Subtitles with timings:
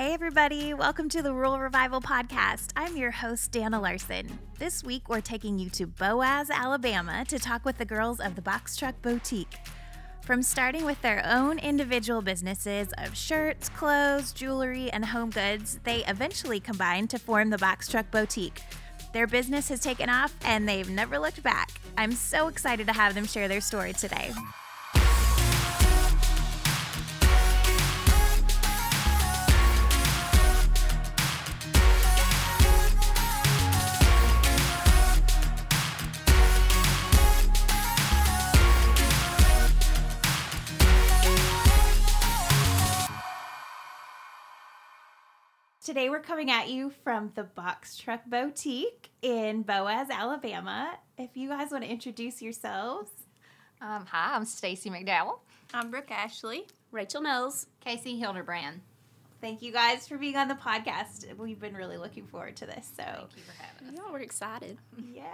[0.00, 0.72] Hey, everybody.
[0.72, 2.70] Welcome to the Rural Revival Podcast.
[2.74, 4.38] I'm your host, Dana Larson.
[4.58, 8.40] This week, we're taking you to Boaz, Alabama to talk with the girls of the
[8.40, 9.58] Box Truck Boutique.
[10.22, 16.02] From starting with their own individual businesses of shirts, clothes, jewelry, and home goods, they
[16.06, 18.62] eventually combined to form the Box Truck Boutique.
[19.12, 21.72] Their business has taken off and they've never looked back.
[21.98, 24.32] I'm so excited to have them share their story today.
[45.90, 50.96] Today we're coming at you from the Box Truck Boutique in Boaz, Alabama.
[51.18, 53.10] If you guys want to introduce yourselves.
[53.80, 55.40] Um, hi, I'm Stacy McDowell.
[55.74, 56.68] I'm Brooke Ashley.
[56.92, 57.66] Rachel Knowles.
[57.80, 58.82] Casey Hildebrand.
[59.40, 61.36] Thank you guys for being on the podcast.
[61.36, 62.88] We've been really looking forward to this.
[62.96, 63.94] So Thank you for having us.
[63.96, 64.78] Yeah, we're excited.
[65.12, 65.24] yeah.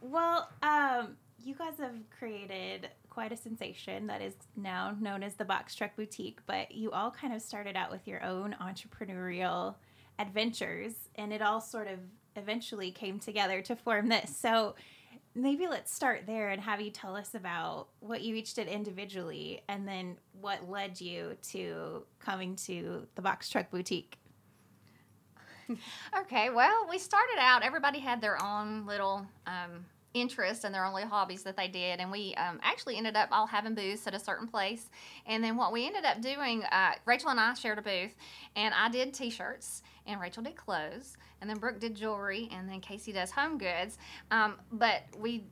[0.00, 5.44] Well, um, you guys have created quite a sensation that is now known as the
[5.44, 9.74] Box Truck Boutique, but you all kind of started out with your own entrepreneurial
[10.18, 11.98] adventures and it all sort of
[12.36, 14.36] eventually came together to form this.
[14.36, 14.74] So
[15.34, 19.62] maybe let's start there and have you tell us about what you each did individually
[19.68, 24.18] and then what led you to coming to the Box Truck Boutique.
[26.18, 31.02] Okay, well, we started out, everybody had their own little um, interests and their only
[31.02, 32.00] hobbies that they did.
[32.00, 34.90] And we um, actually ended up all having booths at a certain place.
[35.26, 38.14] And then what we ended up doing, uh, Rachel and I shared a booth,
[38.56, 42.68] and I did t shirts, and Rachel did clothes, and then Brooke did jewelry, and
[42.68, 43.98] then Casey does home goods.
[44.30, 45.44] Um, but we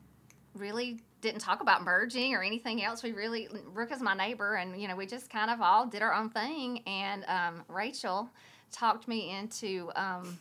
[0.55, 3.03] really didn't talk about merging or anything else.
[3.03, 6.03] We really, Brooke is my neighbor, and you know, we just kind of all did
[6.03, 6.83] our own thing.
[6.86, 8.30] And um, Rachel
[8.73, 10.39] talked me into um,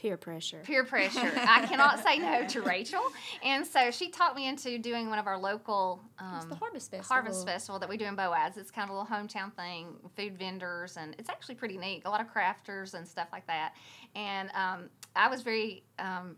[0.00, 0.60] Peer pressure.
[0.64, 1.30] peer pressure.
[1.36, 3.02] I cannot say no to Rachel,
[3.44, 7.14] and so she talked me into doing one of our local um, the Harvest Festival.
[7.14, 8.56] harvest festival that we do in Boaz.
[8.56, 12.02] It's kind of a little hometown thing, food vendors, and it's actually pretty neat.
[12.06, 13.74] A lot of crafters and stuff like that.
[14.14, 15.84] And um, I was very.
[15.98, 16.36] Um,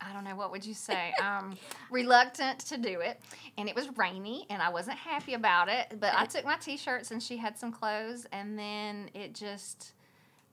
[0.00, 1.56] I don't know what would you say, um,
[1.90, 3.20] reluctant to do it,
[3.58, 5.98] and it was rainy, and I wasn't happy about it.
[6.00, 9.94] But I took my t-shirts, and she had some clothes, and then it just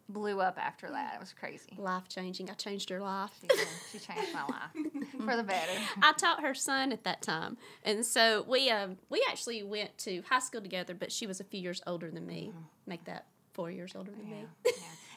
[0.09, 1.15] blew up after that.
[1.15, 1.75] It was crazy.
[1.77, 2.49] Life changing.
[2.49, 3.31] I changed her life.
[3.41, 4.71] She, she changed my life
[5.25, 5.71] for the better.
[6.01, 10.21] I taught her son at that time, and so we um we actually went to
[10.29, 10.93] high school together.
[10.93, 12.51] But she was a few years older than me.
[12.85, 14.45] Make that four years older than me.
[14.65, 14.71] Yeah.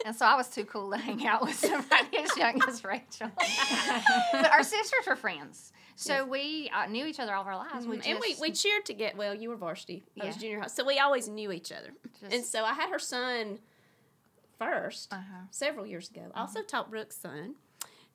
[0.06, 3.31] And so I was too cool to hang out with somebody as young as Rachel.
[4.32, 5.72] but our sisters were friends.
[5.97, 7.84] So we uh, knew each other all of our lives.
[7.88, 9.34] We Mm, and we, just- we cheered to get well.
[9.34, 10.04] You were varsity.
[10.21, 11.91] I was junior high, so we always knew each other.
[12.31, 13.59] and so I had her son
[14.60, 15.34] 1st Uh-huh.
[15.50, 16.30] several years ago.
[16.34, 17.54] I also taught Brooke's son,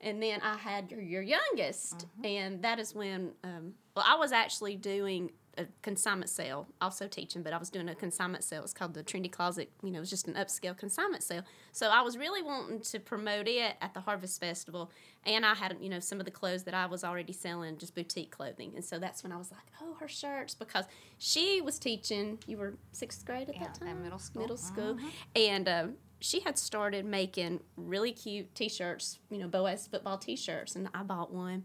[0.00, 2.24] and then I had your, your youngest, Mm-hmm.
[2.24, 7.44] and that is when um, well I was actually doing a consignment sale, also teaching,
[7.44, 8.64] but I was doing a consignment sale.
[8.64, 9.70] It's called the Trendy Closet.
[9.84, 11.42] You know, it was just an upscale consignment sale.
[11.70, 14.90] So I was really wanting to promote it at the Harvest Festival,
[15.24, 17.94] and I had you know some of the clothes that I was already selling, just
[17.94, 20.86] boutique clothing, and so that's when I was like, oh, her shirts because
[21.18, 22.40] she was teaching.
[22.48, 24.02] You were sixth grade at Yeah, that time.
[24.02, 24.42] middle school.
[24.42, 25.10] Middle school, Mhm.
[25.36, 25.68] and.
[25.68, 25.94] Um,
[26.24, 31.30] she had started making really cute T-shirts, you know, Boaz football T-shirts, and I bought
[31.30, 31.64] one,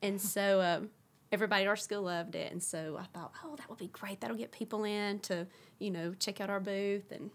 [0.00, 0.90] and so um,
[1.32, 4.20] everybody at our school loved it, and so I thought, oh, that would be great.
[4.20, 5.48] That'll get people in to,
[5.80, 7.32] you know, check out our booth, and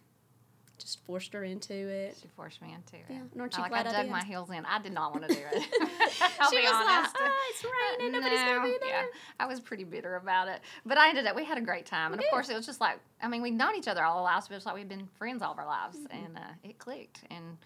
[0.82, 2.18] just forced her into it.
[2.22, 3.06] She forced me into it.
[3.10, 4.12] Yeah, and aren't I, you like glad I I dug did?
[4.12, 4.66] my heels in.
[4.66, 5.64] I did not want to do it.
[6.40, 7.16] I'll she be was honest.
[7.16, 7.66] like, oh, it's
[8.00, 8.90] raining, nobody's gonna be there.
[9.02, 9.06] Yeah,
[9.40, 11.36] I was pretty bitter about it, but I ended up.
[11.36, 13.54] We had a great time, and of course, it was just like I mean, we'd
[13.54, 15.60] known each other all our lives, but it was like we'd been friends all of
[15.60, 16.26] our lives, Mm-hmm.
[16.26, 17.58] and uh, it clicked, and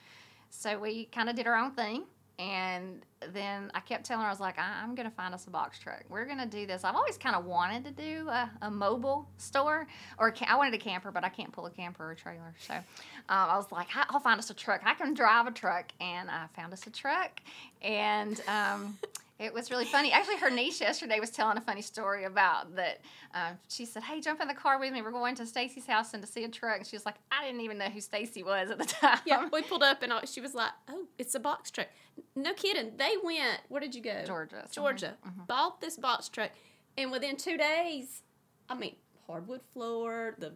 [0.49, 2.03] so we kind of did our own thing.
[2.37, 3.01] And
[3.31, 5.49] then I kept telling her, I was like, I- I'm going to find us a
[5.49, 6.03] box truck.
[6.09, 6.83] We're going to do this.
[6.83, 9.87] I've always kind of wanted to do a, a mobile store,
[10.19, 12.53] or ca- I wanted a camper, but I can't pull a camper or a trailer.
[12.59, 12.83] So um,
[13.29, 14.81] I was like, "I- I'll find us a truck.
[14.85, 15.91] I can drive a truck.
[16.01, 17.39] And I found us a truck.
[17.81, 18.97] And um,
[19.37, 20.11] it was really funny.
[20.13, 23.01] Actually, her niece yesterday was telling a funny story about that.
[23.33, 25.01] Uh, she said, "Hey, jump in the car with me.
[25.01, 27.45] We're going to Stacy's house and to see a truck." And she was like, "I
[27.45, 30.23] didn't even know who Stacy was at the time." Yeah, we pulled up and I,
[30.23, 31.87] she was like, "Oh, it's a box truck."
[32.35, 32.93] No kidding.
[32.95, 33.59] They went.
[33.67, 34.23] Where did you go?
[34.25, 34.67] Georgia.
[34.71, 35.15] Georgia.
[35.47, 36.51] Bought this box truck,
[36.97, 38.21] and within two days,
[38.69, 38.95] I mean,
[39.27, 40.53] hardwood floor, the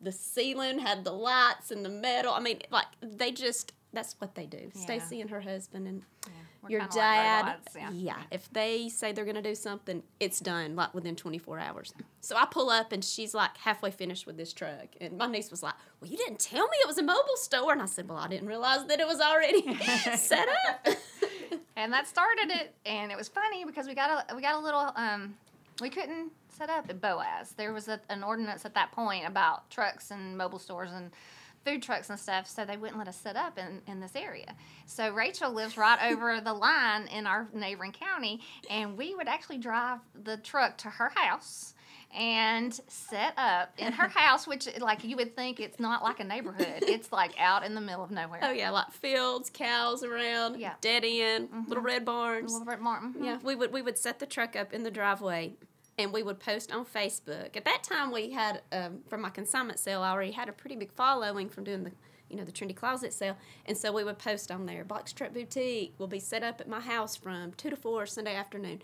[0.00, 2.32] the ceiling had the lights and the metal.
[2.32, 4.70] I mean, like they just that's what they do.
[4.74, 4.80] Yeah.
[4.80, 6.02] Stacy and her husband and
[6.66, 7.90] We're your kinda like dad, yeah.
[7.92, 8.16] yeah.
[8.30, 11.94] If they say they're gonna do something, it's done like within 24 hours.
[12.20, 15.50] So I pull up and she's like halfway finished with this truck, and my niece
[15.50, 18.08] was like, "Well, you didn't tell me it was a mobile store," and I said,
[18.08, 19.62] "Well, I didn't realize that it was already
[20.16, 20.86] set up."
[21.76, 24.58] and that started it and it was funny because we got a we got a
[24.58, 25.34] little um
[25.80, 29.68] we couldn't set up at boaz there was a, an ordinance at that point about
[29.70, 31.10] trucks and mobile stores and
[31.66, 34.54] food trucks and stuff so they wouldn't let us set up in, in this area
[34.86, 38.40] so rachel lives right over the line in our neighboring county
[38.70, 41.74] and we would actually drive the truck to her house
[42.16, 46.24] and set up in her house which like you would think it's not like a
[46.24, 50.58] neighborhood it's like out in the middle of nowhere oh yeah, like fields, cows around,
[50.58, 50.74] Yeah.
[50.80, 51.86] dead end, little mm-hmm.
[51.86, 52.52] red barns.
[52.52, 53.12] Little Red Martin.
[53.12, 53.24] Mm-hmm.
[53.24, 55.54] Yeah, we would we would set the truck up in the driveway,
[55.98, 57.56] and we would post on Facebook.
[57.56, 60.76] At that time, we had um, from my consignment sale, I already had a pretty
[60.76, 61.92] big following from doing the
[62.28, 64.84] you know the trendy closet sale, and so we would post on there.
[64.84, 68.34] Box Truck Boutique will be set up at my house from two to four Sunday
[68.34, 68.82] afternoon,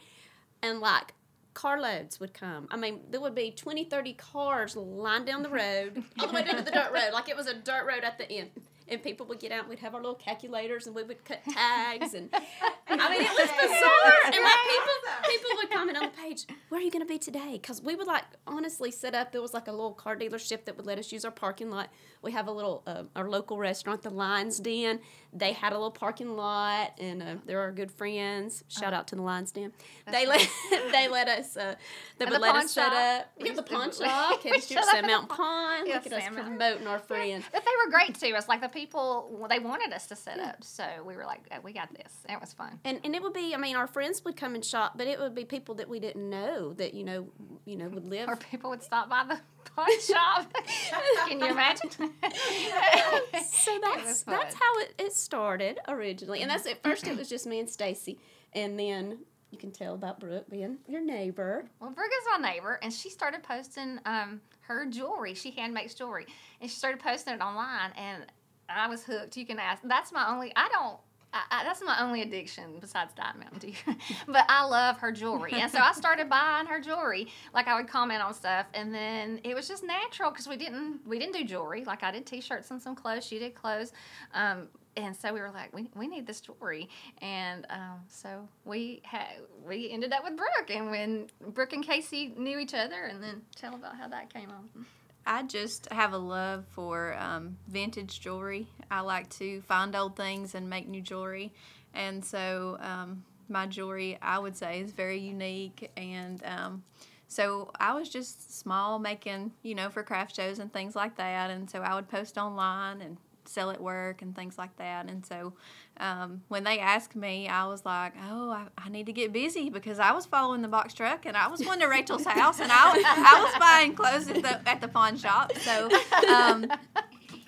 [0.62, 1.14] and like.
[1.54, 2.66] Carloads would come.
[2.70, 6.44] I mean, there would be 20, 30 cars lined down the road, all the way
[6.44, 8.48] down to the dirt road, like it was a dirt road at the end.
[8.92, 11.42] And people would get out, and we'd have our little calculators, and we would cut
[11.50, 14.12] tags, and I mean, it was bizarre.
[14.26, 17.18] And like people, people would comment on the page, "Where are you going to be
[17.18, 19.32] today?" Because we would like honestly set up.
[19.32, 21.88] There was like a little car dealership that would let us use our parking lot.
[22.22, 25.00] We have a little uh, our local restaurant, the Lions Den.
[25.34, 28.62] They had a little parking lot, and uh, they're our good friends.
[28.68, 29.72] Shout out to the Lions Den.
[30.10, 30.46] They let
[30.92, 31.56] they let us.
[31.56, 31.74] Uh,
[32.18, 33.26] they would the let us set up.
[33.40, 34.44] We Yeah, the pawn shop.
[34.44, 35.88] we Had shut up Sam in the Mountain Pond.
[35.88, 36.44] Yeah, Look at us Mountain.
[36.56, 37.44] promoting our friends.
[37.52, 38.48] But they were great to us.
[38.48, 41.72] Like the people, they wanted us to set up, so we were like, "Uh, "We
[41.72, 42.78] got this." It was fun.
[42.84, 45.18] And and it would be, I mean, our friends would come and shop, but it
[45.18, 47.28] would be people that we didn't know that you know,
[47.64, 48.28] you know, would live.
[48.28, 50.52] Or people would stop by the pawn shop.
[51.28, 51.90] Can you imagine?
[51.90, 52.06] so
[53.82, 57.60] that's that's how it, it started originally, and that's at first it was just me
[57.60, 58.18] and Stacy,
[58.52, 59.18] and then
[59.50, 61.66] you can tell about Brooke being your neighbor.
[61.80, 65.34] Well, Brooke is my neighbor, and she started posting um, her jewelry.
[65.34, 66.26] She hand makes jewelry,
[66.60, 68.26] and she started posting it online, and
[68.68, 69.36] I was hooked.
[69.36, 69.82] You can ask.
[69.84, 70.52] That's my only.
[70.56, 70.98] I don't.
[71.32, 73.94] I, I, that's my only addiction besides Diet Mountain Dew.
[74.26, 77.28] but I love her jewelry, and so I started buying her jewelry.
[77.54, 81.00] Like I would comment on stuff, and then it was just natural because we didn't
[81.06, 81.84] we didn't do jewelry.
[81.84, 83.24] Like I did T-shirts and some clothes.
[83.24, 83.92] She did clothes.
[84.34, 86.88] Um, and so we were like, we, we need this jewelry,
[87.22, 92.34] and um, so we had we ended up with Brooke, and when Brooke and Casey
[92.36, 94.86] knew each other, and then tell about how that came on.
[95.26, 98.66] I just have a love for um, vintage jewelry.
[98.90, 101.52] I like to find old things and make new jewelry.
[101.94, 105.90] And so um, my jewelry, I would say, is very unique.
[105.96, 106.82] And um,
[107.28, 111.50] so I was just small, making, you know, for craft shows and things like that.
[111.50, 115.08] And so I would post online and sell at work and things like that.
[115.08, 115.52] And so
[116.02, 119.70] um, when they asked me, I was like, oh, I, I need to get busy
[119.70, 122.72] because I was following the box truck and I was going to Rachel's house and
[122.72, 125.52] I, I was buying clothes at the, at the pawn shop.
[125.58, 125.88] So
[126.28, 126.66] um,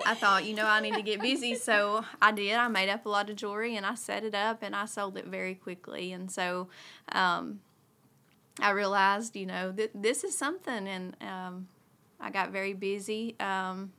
[0.06, 1.56] I thought, you know, I need to get busy.
[1.56, 2.54] So I did.
[2.54, 5.16] I made up a lot of jewelry and I set it up and I sold
[5.16, 6.12] it very quickly.
[6.12, 6.68] And so
[7.10, 7.58] um,
[8.60, 10.86] I realized, you know, that this is something.
[10.86, 11.66] And um,
[12.20, 13.34] I got very busy.
[13.40, 13.92] Um,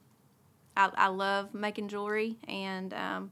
[0.78, 3.32] I, I love making jewelry and um,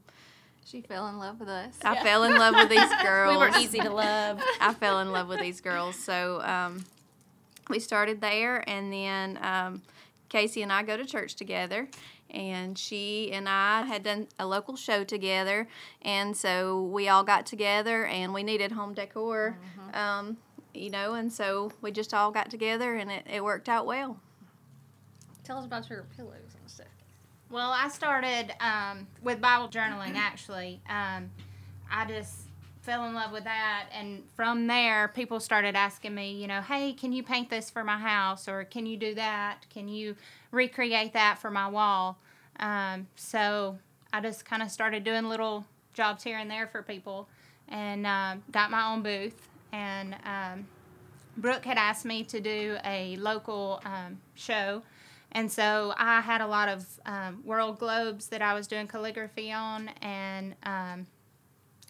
[0.64, 1.74] She fell in love with us.
[1.84, 3.32] I fell in love with these girls.
[3.34, 4.40] We were easy to love.
[4.60, 5.96] I fell in love with these girls.
[5.96, 6.84] So um,
[7.68, 9.82] we started there, and then um,
[10.28, 11.88] Casey and I go to church together.
[12.30, 15.68] And she and I had done a local show together,
[16.02, 19.56] and so we all got together, and we needed home decor,
[19.92, 20.38] um,
[20.72, 24.18] you know, and so we just all got together, and it, it worked out well.
[25.44, 26.88] Tell us about your pillows and stuff.
[27.50, 30.80] Well, I started um, with Bible journaling actually.
[30.88, 31.30] Um,
[31.90, 32.48] I just
[32.82, 36.92] fell in love with that, and from there, people started asking me, you know, hey,
[36.92, 39.64] can you paint this for my house, or can you do that?
[39.70, 40.16] Can you
[40.50, 42.18] recreate that for my wall?
[42.60, 43.78] Um, so
[44.12, 47.28] I just kind of started doing little jobs here and there for people,
[47.68, 49.48] and um, got my own booth.
[49.72, 50.66] And um,
[51.36, 54.82] Brooke had asked me to do a local um, show.
[55.34, 59.50] And so I had a lot of um, world globes that I was doing calligraphy
[59.52, 61.06] on, and um,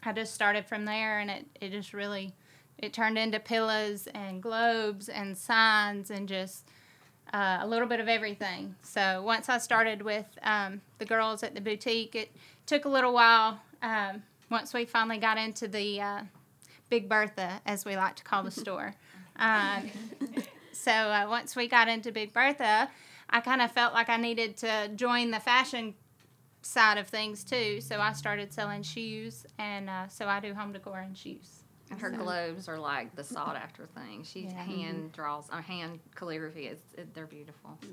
[0.03, 2.35] I just started from there, and it, it just really
[2.79, 6.69] it turned into pillows and globes and signs and just
[7.33, 8.75] uh, a little bit of everything.
[8.83, 12.35] So once I started with um, the girls at the boutique, it
[12.67, 13.61] took a little while.
[13.83, 16.21] Um, once we finally got into the uh,
[16.91, 18.95] Big Bertha, as we like to call the store.
[19.37, 19.91] Um,
[20.73, 22.91] so uh, once we got into Big Bertha,
[23.31, 25.95] I kind of felt like I needed to join the fashion
[26.63, 27.81] side of things too.
[27.81, 31.65] So I started selling shoes, and uh, so I do home decor and shoes.
[31.91, 34.25] And her globes are like the sought after thing.
[34.25, 34.63] She Yeah.
[34.63, 36.67] hand draws, or hand calligraphy.
[36.67, 37.79] It's, it, they're beautiful.
[37.83, 37.89] So.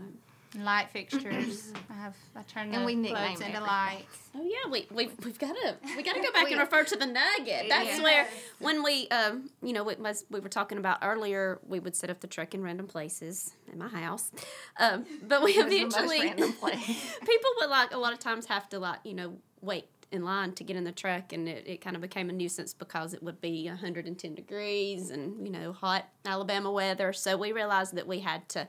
[0.60, 1.72] Light fixtures.
[1.90, 2.16] I have.
[2.36, 3.62] I turn the And we globes nickname into everything.
[3.68, 4.18] lights.
[4.36, 6.84] Oh yeah, we we've, we've got to we got to go back We- and refer
[6.84, 7.68] to the nugget.
[7.70, 8.02] That's Yes.
[8.02, 8.28] where
[8.60, 12.10] when we um you know we, as we were talking about earlier, we would set
[12.10, 14.30] up the truck in random places in my house,
[14.78, 16.86] um, but we It the most eventually place.
[17.22, 20.52] people would like a lot of times have to like you know wait in line
[20.52, 23.24] to get in the truck and it, it kind of became a nuisance because it
[23.24, 28.20] would be 110 degrees and you know hot alabama weather so we realized that we
[28.20, 28.68] had to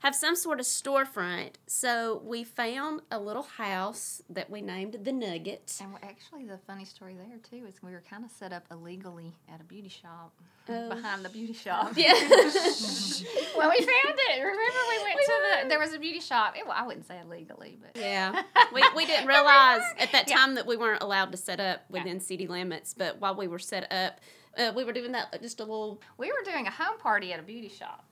[0.00, 5.12] have some sort of storefront so we found a little house that we named the
[5.12, 8.52] nugget And we- actually, the funny story there too is we were kind of set
[8.52, 10.32] up illegally at a beauty shop
[10.68, 10.88] Oh.
[10.88, 11.92] behind the beauty shop.
[11.96, 12.12] yeah
[13.56, 14.40] Well, we found it.
[14.40, 14.60] Remember,
[14.90, 15.68] we went to the.
[15.68, 16.56] There was a beauty shop.
[16.56, 18.42] It, well, I wouldn't say illegally, but Yeah,
[18.74, 20.36] we, we didn't realize at that Yeah.
[20.36, 22.94] time that we weren't allowed to set up within city limits.
[22.94, 24.20] But while we were set up,
[24.58, 26.00] uh, we were doing that just a little.
[26.18, 28.04] we were doing a home party at a beauty shop,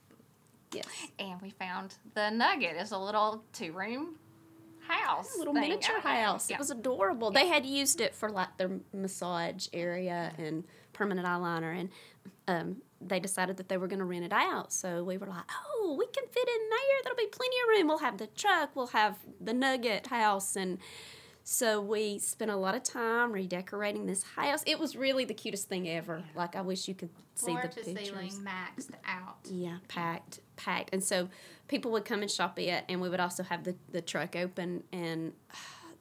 [0.73, 0.85] Yes,
[1.19, 2.75] and we found the Nugget.
[2.77, 4.15] It's a little two-room
[4.87, 5.61] house, a little thing.
[5.63, 6.49] miniature house.
[6.49, 6.55] Yeah.
[6.55, 7.31] It was adorable.
[7.31, 11.89] They had used it for like their massage area and permanent eyeliner, and
[12.47, 14.71] um, they decided that they were going to rent it out.
[14.73, 16.97] So we were like, "Oh, we can fit in there.
[17.03, 17.87] There'll be plenty of room.
[17.87, 18.75] We'll have the truck.
[18.75, 20.77] We'll have the Nugget house and."
[21.47, 24.63] So we spent a lot of time redecorating this house.
[24.65, 26.23] It was really the cutest thing ever.
[26.35, 28.07] Like I wish you could see Floor the to pictures.
[28.07, 29.37] ceiling, maxed out.
[29.51, 30.89] Yeah, packed, packed.
[30.93, 31.29] And so
[31.67, 34.83] people would come and shop it, and we would also have the, the truck open,
[34.91, 35.33] and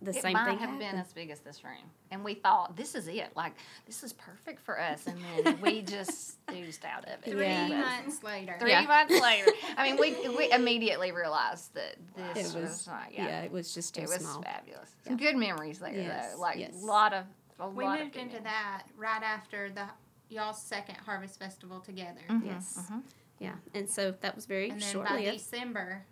[0.03, 0.79] the It same might thing have happened.
[0.81, 3.31] been as big as this room, and we thought this is it.
[3.37, 3.55] Like
[3.87, 7.31] this is perfect for us, and then we just oozed out of it.
[7.31, 7.69] Three Yeah.
[7.69, 8.57] months later.
[8.61, 8.83] Three Yeah.
[8.83, 13.13] months later, I mean, we we immediately realized that It this was, was, not.
[13.15, 13.27] yeah.
[13.27, 14.43] Yeah, it was just too it was small.
[14.43, 14.91] fabulous.
[15.07, 16.41] Some good memories there, Yes, though.
[16.41, 16.75] Like yes.
[16.75, 17.25] a lot of
[17.61, 18.45] a We lot of moved into memories.
[18.53, 19.87] that right after the
[20.29, 22.79] y'all's second harvest festival together, Mhm, Yes.
[22.91, 23.03] mhm.
[23.39, 25.23] Yeah, and so that was very and then short by.
[25.23, 26.05] December,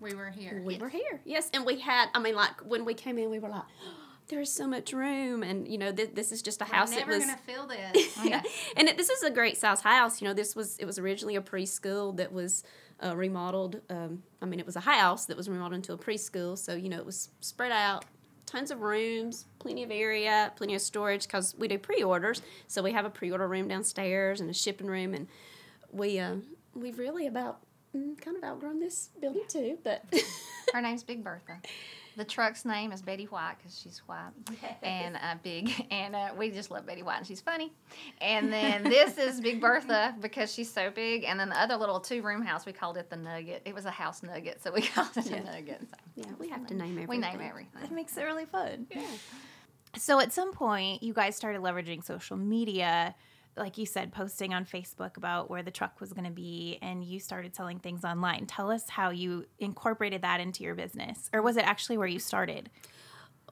[0.00, 0.62] we were here.
[0.64, 2.08] We were here, yes, and we had.
[2.14, 3.62] I mean, like when we came in, we were like,
[4.28, 6.90] "There's so much room," and you know, th- this is just a We're house.
[6.90, 8.18] never it was gonna fill this.
[8.24, 8.42] yeah.
[8.76, 10.20] And it, this is a great size house.
[10.20, 12.64] You know, this was it was originally a preschool that was
[13.04, 13.80] uh, remodeled.
[13.90, 16.58] Um, I mean, it was a house that was remodeled into a preschool.
[16.58, 18.04] So you know, it was spread out,
[18.46, 22.42] tons of rooms, plenty of area, plenty of storage because we do pre-orders.
[22.68, 25.28] So we have a pre-order room downstairs and a shipping room, and
[25.90, 26.36] we uh,
[26.74, 27.60] we've really about
[27.96, 29.78] mm, kind of outgrown this building too.
[29.82, 30.04] But
[30.72, 31.58] Her name's Big Bertha.
[32.16, 34.30] The truck's name is Betty White because she's white
[34.84, 37.72] and uh, big, and uh, we just love Betty White and she's funny.
[38.20, 41.24] And then this is Big Bertha because she's so big.
[41.24, 43.62] And then the other little two-room house we called it the Nugget.
[43.64, 45.38] It was a house nugget, so we called it Yeah.
[45.38, 45.80] a Nugget.
[45.90, 47.08] So yeah, we have to name everything.
[47.08, 47.80] we name everything.
[47.80, 48.86] That makes it really fun.
[48.92, 49.02] Yeah.
[49.96, 53.16] So at some point, you guys started leveraging social media,
[53.56, 57.04] like you said, posting on Facebook about where the truck was going to be, and
[57.04, 58.46] you started selling things online.
[58.46, 62.18] Tell us how you incorporated that into your business, or was it actually where you
[62.18, 62.70] started?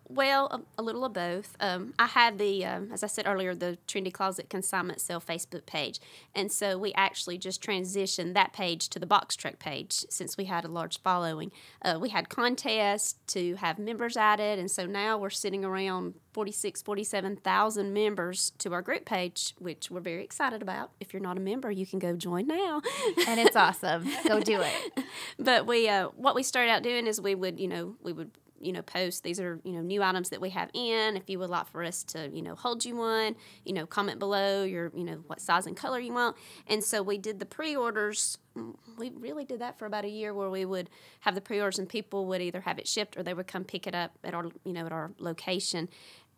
[0.09, 1.57] Well, a, a little of both.
[1.61, 5.65] Um, I had the, um, as I said earlier, the Trendy Closet Consignment Sale Facebook
[5.65, 6.01] page.
[6.35, 10.45] And so we actually just transitioned that page to the Box Truck page since we
[10.45, 11.51] had a large following.
[11.83, 14.59] Uh, we had contests to have members added.
[14.59, 20.01] And so now we're sitting around 46, 47,000 members to our group page, which we're
[20.01, 20.91] very excited about.
[21.01, 22.81] If you're not a member, you can go join now.
[23.29, 24.09] And it's awesome.
[24.27, 25.05] Go do it.
[25.39, 28.31] but we uh, what we started out doing is we would you know we would
[28.63, 31.17] you know post these are you know new items that we have in.
[31.17, 34.19] If you would like for us to you know hold you one you know comment
[34.19, 36.37] below your you know what size and color you want.
[36.67, 38.39] And so we did the pre-orders.
[38.57, 40.91] Mm, we really did that for about a year where we would
[41.21, 43.87] have the pre-orders and people would either have it shipped or they would come pick
[43.87, 45.89] it up at our you know at our location.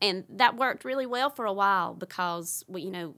[0.01, 3.15] And that worked really well for a while because we you know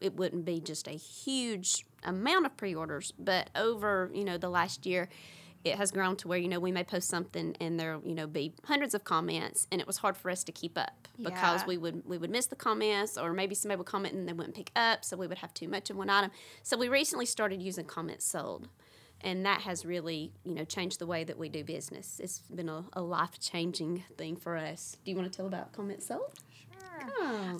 [0.00, 4.86] it wouldn't be just a huge amount of pre-orders but over you know the last
[4.86, 5.08] year
[5.64, 8.26] it has grown to where you know we may post something and there you know
[8.26, 11.76] be hundreds of comments and it was hard for us to keep up because we
[11.76, 14.70] would we would miss the comments or maybe somebody would comment and they wouldn't pick
[14.76, 16.30] up so we would have too much of one item.
[16.62, 18.66] So we recently started using CommentSold
[19.22, 22.20] and that has really you know changed the way that we do business.
[22.22, 24.98] It's been a, a life-changing thing for us.
[25.04, 26.34] Do you want to tell about CommentSold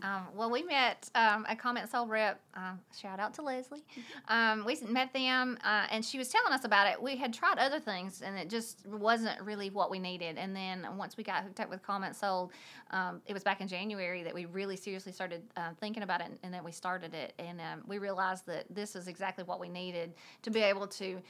[0.02, 2.40] Um, well, we met um, a CommentSold rep.
[2.54, 3.84] Um, shout out to Leslie.
[4.28, 7.00] Um, we met them, uh, and she was telling us about it.
[7.00, 10.36] We had tried other things, and it just wasn't really what we needed.
[10.36, 12.50] And then once we got hooked up with CommentSold,
[12.90, 16.26] um, it was back in January that we really seriously started uh, thinking about it,
[16.26, 17.34] and, and then we started it.
[17.38, 21.20] And um, we realized that this is exactly what we needed to be able to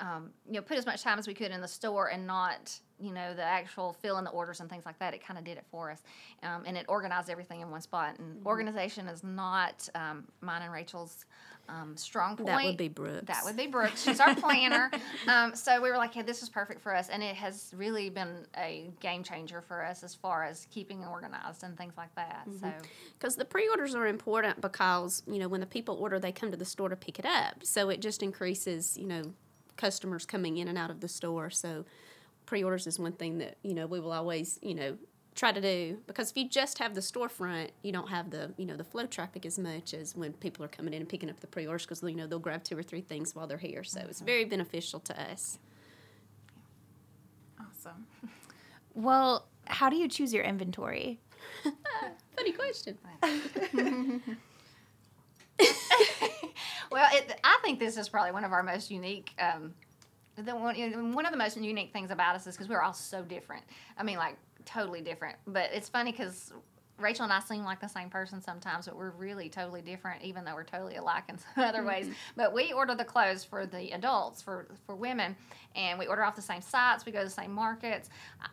[0.00, 2.78] um, you know, put as much time as we could in the store and not,
[2.98, 5.14] you know, the actual fill in the orders and things like that.
[5.14, 6.02] It kind of did it for us,
[6.42, 8.18] um, and it organized everything in one spot.
[8.18, 11.24] And organization is not um, mine and Rachel's
[11.68, 12.48] um, strong point.
[12.48, 13.26] That would be Brooke's.
[13.26, 13.96] That would be Brooke.
[13.96, 14.90] She's our planner.
[15.28, 17.08] um, so we were like, hey, this is perfect for us.
[17.08, 21.64] And it has really been a game changer for us as far as keeping organized
[21.64, 22.46] and things like that.
[22.60, 22.72] So
[23.18, 26.56] because the pre-orders are important because you know when the people order they come to
[26.56, 29.22] the store to pick it up so it just increases you know
[29.76, 31.50] customers coming in and out of the store.
[31.50, 31.84] So
[32.46, 34.96] pre-orders is one thing that you know we will always you know
[35.34, 35.98] try to do.
[36.06, 39.06] Because if you just have the storefront you don't have the you know the flow
[39.06, 42.02] traffic as much as when people are coming in and picking up the pre-orders because
[42.02, 43.84] you know they'll grab two or three things while they're here.
[43.84, 44.26] So it's mm-hmm.
[44.26, 45.58] very beneficial to us.
[47.60, 48.06] Awesome.
[48.98, 51.20] Well, how do you choose your inventory?
[52.36, 52.98] funny question
[56.90, 59.30] well, it, I think this is probably one of our most unique.
[59.38, 59.74] Um,
[60.36, 63.22] the one, one of the most unique things about us is because we're all so
[63.22, 63.64] different.
[63.96, 65.36] I mean, like totally different.
[65.46, 66.52] But it's funny because
[66.98, 70.44] Rachel and I seem like the same person sometimes, but we're really totally different, even
[70.44, 72.08] though we're totally alike in some other ways.
[72.36, 75.36] But we order the clothes for the adults, for for women,
[75.74, 77.04] and we order off the same sites.
[77.04, 78.08] We go to the same markets.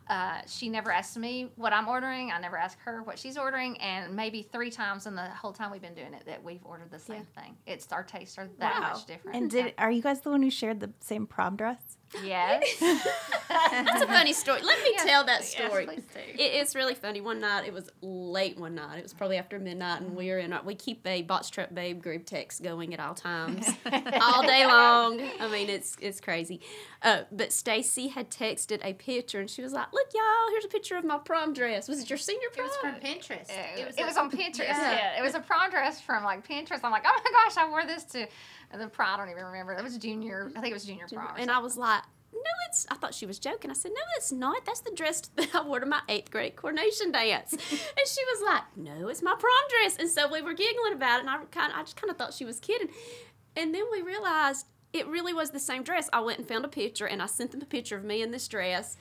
[0.10, 2.32] Uh, she never asks me what I'm ordering.
[2.32, 5.72] I never ask her what she's ordering, and maybe three times in the whole time
[5.72, 7.56] we've been doing it that we've ordered the same thing.
[7.66, 8.94] It's our tastes are that Wow.
[8.94, 9.38] much different.
[9.38, 11.98] And did are you guys the one who shared the same prom dress?
[12.24, 12.80] Yes,
[13.50, 16.04] that's a funny story let me Yes, tell that story please.
[16.36, 17.22] It, it's really funny.
[17.22, 18.98] One night, it was late one night.
[18.98, 20.54] It was probably after midnight, and we were in.
[20.54, 23.68] Our, we keep a box truck babe group text going at all times,
[24.22, 25.22] all day long.
[25.40, 26.62] I mean, it's it's crazy.
[27.02, 30.70] Uh, but Stacy had texted a picture, and she was like, "Look, y'all, here's a
[30.70, 31.88] picture of my prom dress.
[31.88, 33.50] Was it your senior It was from Pinterest.
[33.50, 34.60] It, was, a- on Pinterest.
[34.60, 34.92] Yeah.
[34.92, 35.20] yeah.
[35.20, 36.80] it was a prom dress from like Pinterest.
[36.84, 38.28] I'm like, oh my gosh, I wore this to
[38.80, 39.16] the prom.
[39.16, 39.74] I don't even remember.
[39.74, 40.52] It was junior.
[40.56, 41.36] I think it was junior prom.
[41.38, 42.04] and I was like,
[42.34, 42.40] "No,
[42.70, 43.72] it's." I thought she was joking.
[43.72, 44.66] I said, "No, it's not.
[44.66, 48.44] That's the dress that I wore to my eighth grade coronation dance." and she was
[48.46, 49.52] like, "No, it's my prom
[49.82, 52.18] dress." And so we were giggling about it, and I kind, I just kind of
[52.18, 52.90] thought she was kidding.
[53.56, 56.10] And then we realized it really was the same dress.
[56.14, 58.32] I went and found a picture, and I sent them a picture of me in
[58.32, 58.98] this dress.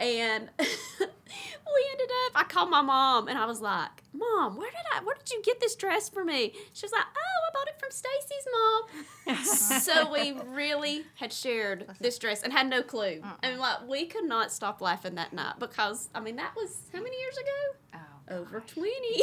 [0.00, 0.48] And
[1.28, 2.32] we ended up.
[2.34, 5.04] I called my mom, and I was like, "Mom, where did I?
[5.04, 7.78] Where did you get this dress for me?" She was like, "Oh, I bought it
[7.78, 9.44] from Stacy's mom."
[9.80, 13.22] so we really had shared this dress and had no clue.
[13.42, 17.00] And like we could not stop laughing that night because I mean that was how
[17.02, 17.78] many years ago?
[17.94, 17.98] oh,
[18.30, 19.22] Over twenty.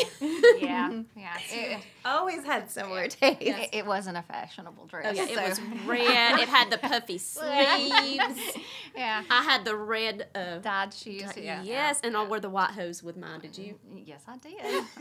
[0.62, 1.38] yeah, yeah.
[1.52, 3.42] It, Always had similar taste.
[3.42, 5.08] it, it wasn't a fashionable dress.
[5.08, 6.40] Oh yeah, it so- was red.
[6.40, 8.58] It had the puffy sleeves.
[8.96, 10.28] yeah, I had the red.
[10.36, 11.24] Uh, dyed shoes.
[11.36, 13.40] Yeah, yes, and I wore the white hose with mine.
[13.40, 13.80] Did you?
[13.92, 14.54] Mm, yes, I did.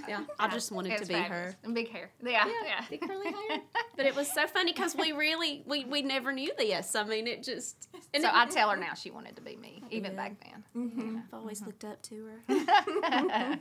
[0.08, 1.52] Yeah, I just wanted to be fabulous.
[1.52, 1.56] her.
[1.62, 2.10] And big hair.
[2.24, 2.84] Yeah, yeah.
[2.88, 3.60] Big curly hair.
[3.96, 6.94] But it was so funny because we really we, we never knew this.
[6.94, 7.88] I mean, it just.
[8.12, 10.16] And so it, I tell her now she wanted to be me, even Yeah.
[10.16, 10.64] back then.
[10.76, 11.16] Mm-hmm.
[11.18, 11.66] I've always mm-hmm.
[11.66, 13.58] looked up to her.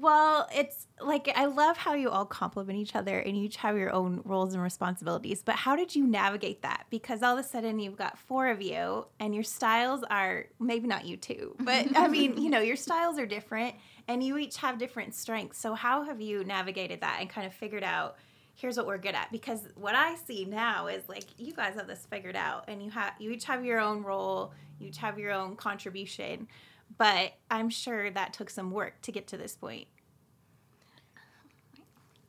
[0.00, 3.76] Well, it's like I love how you all complement each other and you each have
[3.76, 5.42] your own roles and responsibilities.
[5.42, 6.84] But how did you navigate that?
[6.88, 10.86] Because all of a sudden you've got four of you and your styles are maybe
[10.86, 13.74] not you two, but I mean, you know, your styles are different
[14.06, 15.58] and you each have different strengths.
[15.58, 18.16] So how have you navigated that and kind of figured out
[18.54, 19.32] here's what we're good at?
[19.32, 22.90] Because what I see now is like you guys have this figured out and you
[22.92, 26.46] have you each have your own role, you each have your own contribution
[26.96, 29.88] but I'm sure that took some work to get to this point.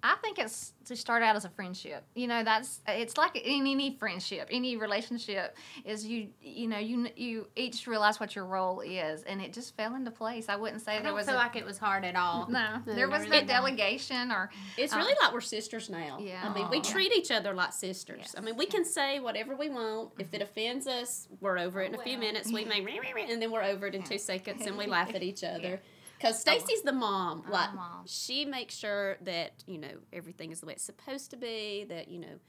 [0.01, 2.03] I think it's to start out as a friendship.
[2.15, 7.07] You know, that's it's like in any friendship, any relationship is you you know you
[7.15, 10.47] you each realize what your role is, and it just fell into place.
[10.47, 12.47] I wouldn't say I there don't was feel a, like it was hard at all.
[12.49, 13.47] no, there was no really not.
[13.47, 16.17] delegation or It's Uh, really like we're sisters now.
[16.21, 16.47] yeah.
[16.49, 18.19] I mean, we treat each other like sisters.
[18.21, 18.35] Yes.
[18.37, 20.11] I mean, we can say whatever we want.
[20.17, 22.51] If it offends us, we're over it in a few minutes.
[22.51, 22.79] We may,
[23.29, 25.77] and then we're over it in two seconds, and we laugh at each Yeah.
[26.19, 27.43] Because Stacy's the mom.
[27.45, 28.03] I'm Like mom.
[28.05, 31.85] she makes sure that you know everything is the way it's supposed to be.
[31.87, 32.39] That you know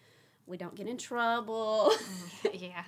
[0.47, 1.93] we don't get in trouble.
[1.95, 2.49] Mm-hmm.
[2.65, 2.83] yeah.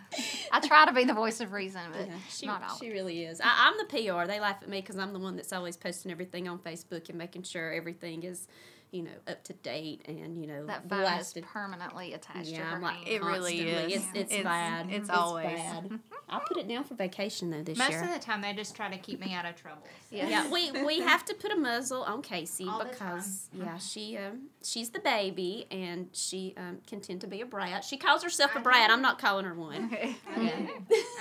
[0.51, 2.77] I try to be the voice of reason, but Yeah, she, not all.
[2.77, 3.41] she really is.
[3.41, 4.27] I, I'm the PR.
[4.27, 7.17] They laugh at me because I'm the one that's always posting everything on Facebook and
[7.17, 8.49] making sure everything is,
[8.93, 11.45] you know, up to date and you know that phone is blasted.
[11.45, 13.09] permanently attached to Yeah, her I'm like.
[13.09, 13.93] It really is.
[13.95, 14.91] It's, it's, It's- bad.
[14.91, 15.47] it's always.
[15.47, 15.99] bad.
[16.29, 18.05] I'll put it down for vacation though this Most year.
[18.05, 19.83] of the time, they just try to keep me out of trouble.
[20.11, 20.17] so.
[20.17, 20.29] Yeah.
[20.29, 24.49] yeah, we we have to put a muzzle on Casey All because yeah, she um
[24.63, 27.85] she's the baby and she um can tend to be a brat.
[27.85, 28.89] She calls herself a I brat.
[28.89, 28.95] know.
[28.95, 29.87] I'm not calling her one.
[29.87, 30.17] Okay.
[30.39, 30.53] Yeah.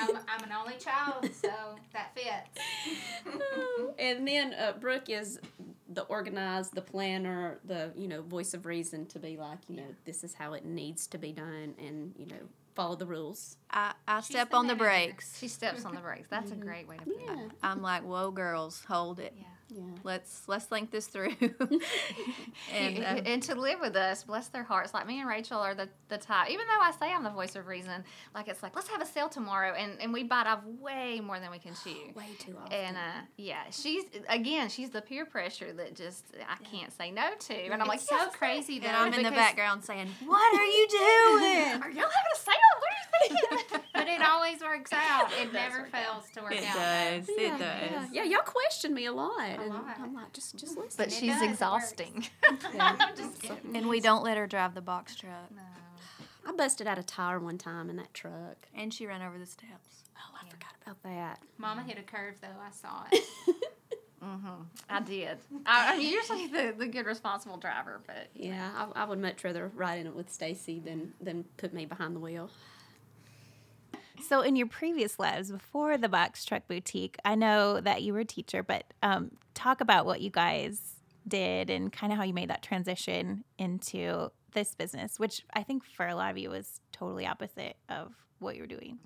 [0.02, 1.50] I'm, I'm an only child, so
[1.94, 2.66] that fits.
[4.00, 5.40] and then uh, Brooke is
[5.94, 9.88] the organized, the planner, the you know voice of reason to be like you know
[10.06, 12.40] this is how it needs to be done, and you know
[12.76, 13.58] follow the rules.
[13.70, 15.38] I, I step the on the brakes.
[15.38, 16.28] She steps on the brakes.
[16.30, 16.64] That's a mm-hmm.
[16.64, 17.52] great way to put Yeah, it.
[17.62, 19.34] I'm like, whoa, girls, hold it.
[19.38, 19.44] Yeah.
[19.74, 19.84] Yeah.
[20.04, 21.36] Let's let's think this through.
[21.42, 21.82] and
[22.74, 24.94] and, uh, and to live with us, bless their hearts.
[24.94, 27.56] Like me and Rachel are the, the type, even though I say I'm the voice
[27.56, 28.04] of reason,
[28.36, 29.74] like it's like, let's have a sale tomorrow.
[29.74, 31.92] And, and we bite off way more than we can chew.
[32.16, 32.74] Way too often.
[32.74, 37.30] And uh, yeah, she's, again, she's the peer pressure that just, I can't say no
[37.40, 37.54] to.
[37.54, 40.88] And I'm like, so "Yes, crazy that I'm in the background saying, "What are you
[40.90, 42.54] doing?" Are y'all having a sale?
[42.80, 43.80] What are you thinking?
[44.02, 45.30] But it always works out.
[45.40, 46.02] It, does never work out.
[46.04, 46.76] fails to work It out.
[46.76, 47.30] does.
[47.30, 48.10] It yeah, does.
[48.12, 49.86] Yeah, yeah, y'all question me a lot, and lot.
[50.00, 50.94] I'm like, just just listen.
[50.98, 52.26] but It she's does, it exhausting.
[53.16, 53.76] Just kidding.
[53.76, 55.52] And we don't let her drive the box truck.
[55.56, 55.62] No.
[56.48, 58.68] I busted out a tire one time in that truck.
[58.76, 60.04] And she ran over the steps.
[60.18, 61.40] Oh, I forgot about that.
[61.58, 62.48] Mama hit a curve though.
[62.48, 63.24] I saw it.
[64.24, 64.62] Mm-hmm.
[64.88, 65.38] I did.
[65.66, 69.72] I, I'm usually the, the good responsible driver, but Yeah, I, I would much rather
[69.74, 72.52] ride in it with Stacy than than put me behind the wheel.
[74.28, 78.20] So, in your previous lives before the Box Truck Boutique, I know that you were
[78.20, 80.96] a teacher, but um, talk about what you guys
[81.28, 85.84] did and kind of how you made that transition into this business, which I think
[85.84, 89.00] for a lot of you was totally opposite of what you were doing.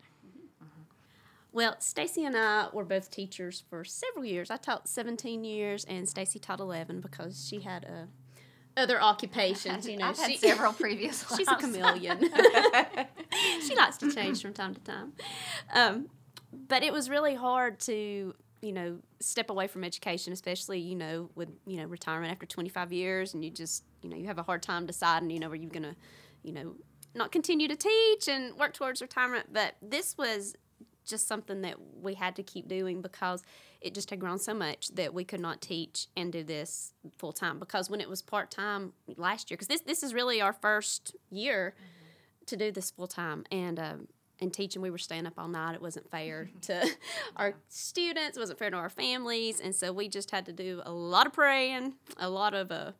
[1.51, 4.51] Well, Stacy and I were both teachers for several years.
[4.51, 8.05] I taught 17 years, and Stacy taught 11 because she had uh,
[8.77, 9.87] other occupations.
[9.87, 11.25] You know, I've had she, several previous.
[11.35, 12.19] she's a chameleon.
[13.61, 15.13] she likes to change from time to time.
[15.73, 16.09] Um,
[16.67, 21.29] but it was really hard to, you know, step away from education, especially, you know,
[21.35, 24.43] with, you know, retirement after 25 years and you just, you know, you have a
[24.43, 25.95] hard time deciding, you know, are you going to,
[26.43, 26.75] you know,
[27.15, 29.47] not continue to teach and work towards retirement.
[29.51, 30.55] But this was
[31.05, 33.43] just something that we had to keep doing because
[33.81, 37.31] it just had grown so much that we could not teach and do this full
[37.31, 37.59] time.
[37.59, 41.15] Because when it was part time last year, because this this is really our first
[41.29, 41.75] year
[42.47, 44.07] to do this full time, and um,
[44.39, 45.75] and teaching, we were staying up all night.
[45.75, 46.89] It wasn't fair to
[47.35, 48.37] our students.
[48.37, 51.27] It wasn't fair to our families, and so we just had to do a lot
[51.27, 52.91] of praying, a lot of uh,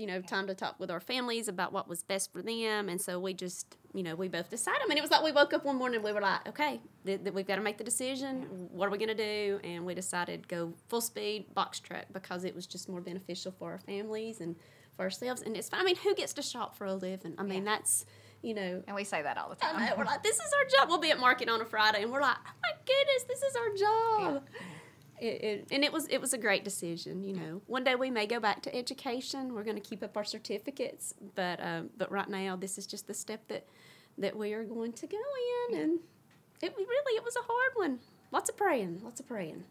[0.00, 2.88] you know, time to talk with our families about what was best for them.
[2.88, 4.80] And so we just, you know, we both decided.
[4.82, 6.80] I mean, it was like we woke up one morning and we were like, okay,
[7.04, 8.68] th- th- we've got to make the decision.
[8.72, 9.60] What are we going to do?
[9.62, 13.72] And we decided go full speed box truck because it was just more beneficial for
[13.72, 14.56] our families and
[14.96, 15.42] for ourselves.
[15.42, 15.82] And it's fine.
[15.82, 17.34] I mean, who gets to shop for a living?
[17.36, 18.06] I mean, that's,
[18.40, 19.78] you know, And we say that all the time.
[19.78, 20.88] know, we're like, this is our job.
[20.88, 23.54] We'll be at market on a Friday, and we're like, oh my goodness, this is
[23.54, 24.48] our job.
[25.20, 27.22] It, it, and it was it was a great decision.
[27.22, 29.52] You know, one day we may go back to education.
[29.52, 33.06] We're going to keep up our certificates, but um, but right now this is just
[33.06, 33.66] the step that
[34.16, 35.18] that we are going to go
[35.68, 35.98] in, and
[36.62, 37.98] it really it was a hard one.
[38.32, 39.64] Lots of praying, lots of praying.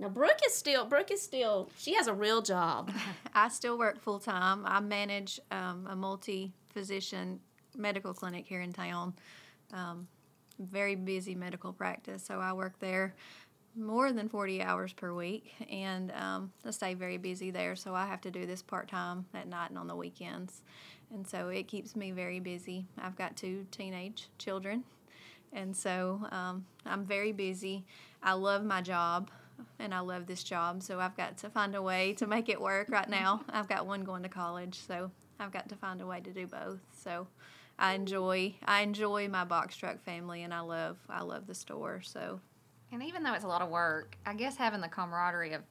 [0.00, 2.90] Now Brooke is still Brooke is still she has a real job.
[3.34, 4.66] I still work full time.
[4.66, 7.38] I manage um, a multi physician
[7.76, 9.14] medical clinic here in town.
[9.72, 10.08] Um,
[10.58, 13.14] very busy medical practice, so I work there
[13.74, 18.06] more than 40 hours per week and um, I stay very busy there, so I
[18.06, 20.62] have to do this part time at night and on the weekends.
[21.12, 22.86] And so it keeps me very busy.
[22.98, 24.84] I've got two teenage children,
[25.52, 27.84] and so um, I'm very busy.
[28.22, 29.30] I love my job
[29.78, 32.60] and I love this job, so I've got to find a way to make it
[32.60, 33.44] work right now.
[33.50, 36.46] I've got one going to college, so I've got to find a way to do
[36.46, 36.80] both.
[36.92, 37.26] So
[37.78, 42.00] I enjoy I enjoy my box truck family and I love I love the store.
[42.02, 42.40] So
[42.92, 45.62] And even though it's a lot of work, I guess having the camaraderie of,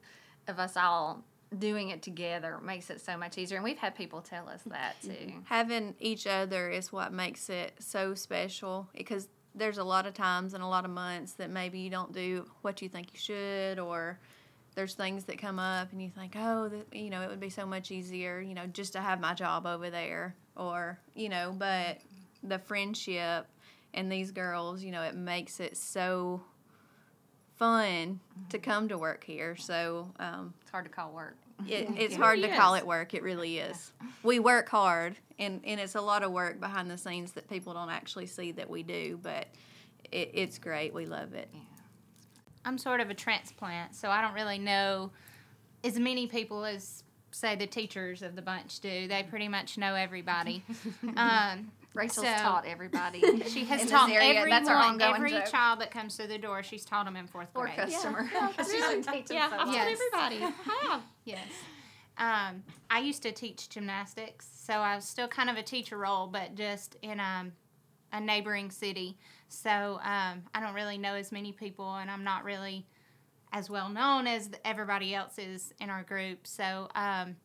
[0.47, 1.23] of us all
[1.57, 3.57] doing it together makes it so much easier.
[3.57, 5.33] And we've had people tell us that too.
[5.45, 10.53] having each other is what makes it so special because there's a lot of times
[10.53, 13.79] and a lot of months that maybe you don't do what you think you should
[13.79, 14.17] or
[14.75, 17.49] there's things that come up and you think oh that, you know it would be
[17.49, 21.53] so much easier you know just to have my job over there or you know
[21.57, 21.97] but
[22.43, 23.45] the friendship
[23.93, 26.41] and these girls you know it makes it so
[27.61, 28.19] fun
[28.49, 31.37] to come to work here so um, It's hard to call work.
[31.67, 33.13] it, it's hard really to call it work.
[33.13, 33.91] It really is.
[34.23, 37.75] We work hard, and, and it's a lot of work behind the scenes that people
[37.75, 39.45] don't actually see that we do, but
[40.11, 40.91] it, it's great.
[40.91, 41.49] We love it.
[42.65, 45.11] I'm sort of a transplant, so I don't really know
[45.83, 49.07] as many people as say the teachers of the bunch do.
[49.07, 50.63] They pretty much know everybody.
[51.15, 53.21] um, Rachel's So- taught everybody.
[53.49, 55.45] she has taught everyone, That's our ongoing every joke.
[55.47, 56.63] child that comes through the door.
[56.63, 57.71] She's taught them in fourth grade.
[57.71, 57.91] Or grade.
[57.93, 58.29] customer.
[58.57, 59.75] She's been teaching yeah, so I've long.
[59.75, 59.99] told Yes.
[60.13, 60.53] everybody.
[60.89, 61.01] Have.
[61.25, 61.47] Yes.
[62.17, 66.27] Um, I used to teach gymnastics, so I was still kind of a teacher role,
[66.27, 67.51] but just in um,
[68.11, 69.17] a neighboring city.
[69.47, 69.69] So
[70.03, 72.85] um, I don't really know as many people, and I'm not really
[73.53, 76.47] as well known as everybody else is in our group.
[76.47, 77.35] So, um,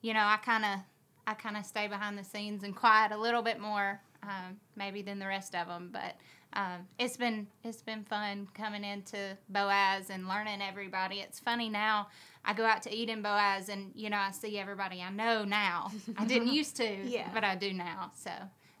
[0.00, 0.78] you know, I kind of
[1.26, 5.02] I kind of stay behind the scenes and quiet a little bit more, um, maybe
[5.02, 5.90] than the rest of them.
[5.92, 6.16] But
[6.54, 11.20] um, it's been it's been fun coming into Boaz and learning everybody.
[11.20, 12.08] It's funny now.
[12.44, 15.44] I go out to eat in Boaz, and you know I see everybody I know
[15.44, 15.90] now.
[16.18, 17.28] I didn't used to, Yeah.
[17.32, 18.10] but I do now.
[18.16, 18.30] So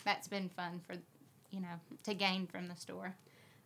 [0.04, 0.94] that's been fun for
[1.50, 3.14] you know to gain from the store.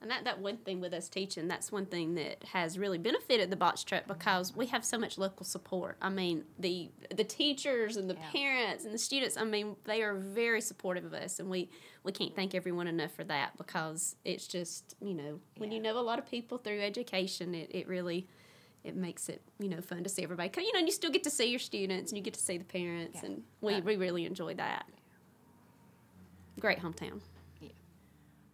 [0.03, 3.49] And that, that one thing with us teaching, that's one thing that has really benefited
[3.51, 5.97] the box truck because we have so much local support.
[6.03, 8.31] I mean, the the teachers and the Yeah.
[8.31, 11.71] parents and the students, I mean, they are very supportive of us and we,
[12.05, 15.99] we can't thank everyone enough for that because it's just, you know, when you know
[15.99, 18.29] a lot of people through education, it, it really
[18.85, 20.49] it makes it, you know, fun to see everybody.
[20.51, 22.41] 'Cause, You know, and you still get to see your students and you get to
[22.41, 23.31] see the parents Yeah.
[23.31, 24.87] and we, we really enjoy that.
[26.61, 27.21] Great hometown.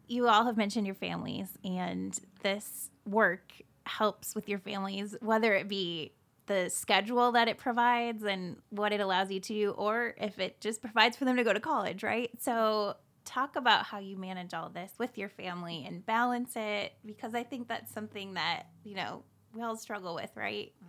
[0.09, 3.53] You all have mentioned your families, and this work
[3.87, 6.13] helps with your families, whether it be
[6.47, 10.61] the schedule that it provides and what it allows you to do, or if it
[10.61, 12.31] just provides for them to go to college, right?
[12.41, 17.35] So, talk about how you manage all this with your family and balance it, because
[17.35, 19.23] I think that's something that, you know,
[19.55, 20.73] we all struggle with, right?
[20.85, 20.89] Mm.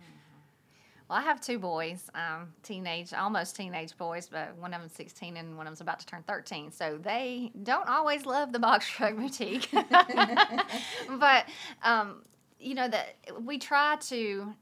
[1.08, 5.36] Well, I have two boys, um, teenage, almost teenage boys, but one of them's 16
[5.36, 6.70] and one of them's about to turn 13.
[6.72, 9.68] So they don't always love the box truck boutique.
[11.18, 11.46] but,
[11.82, 12.22] um,
[12.58, 14.54] you know, that we try to.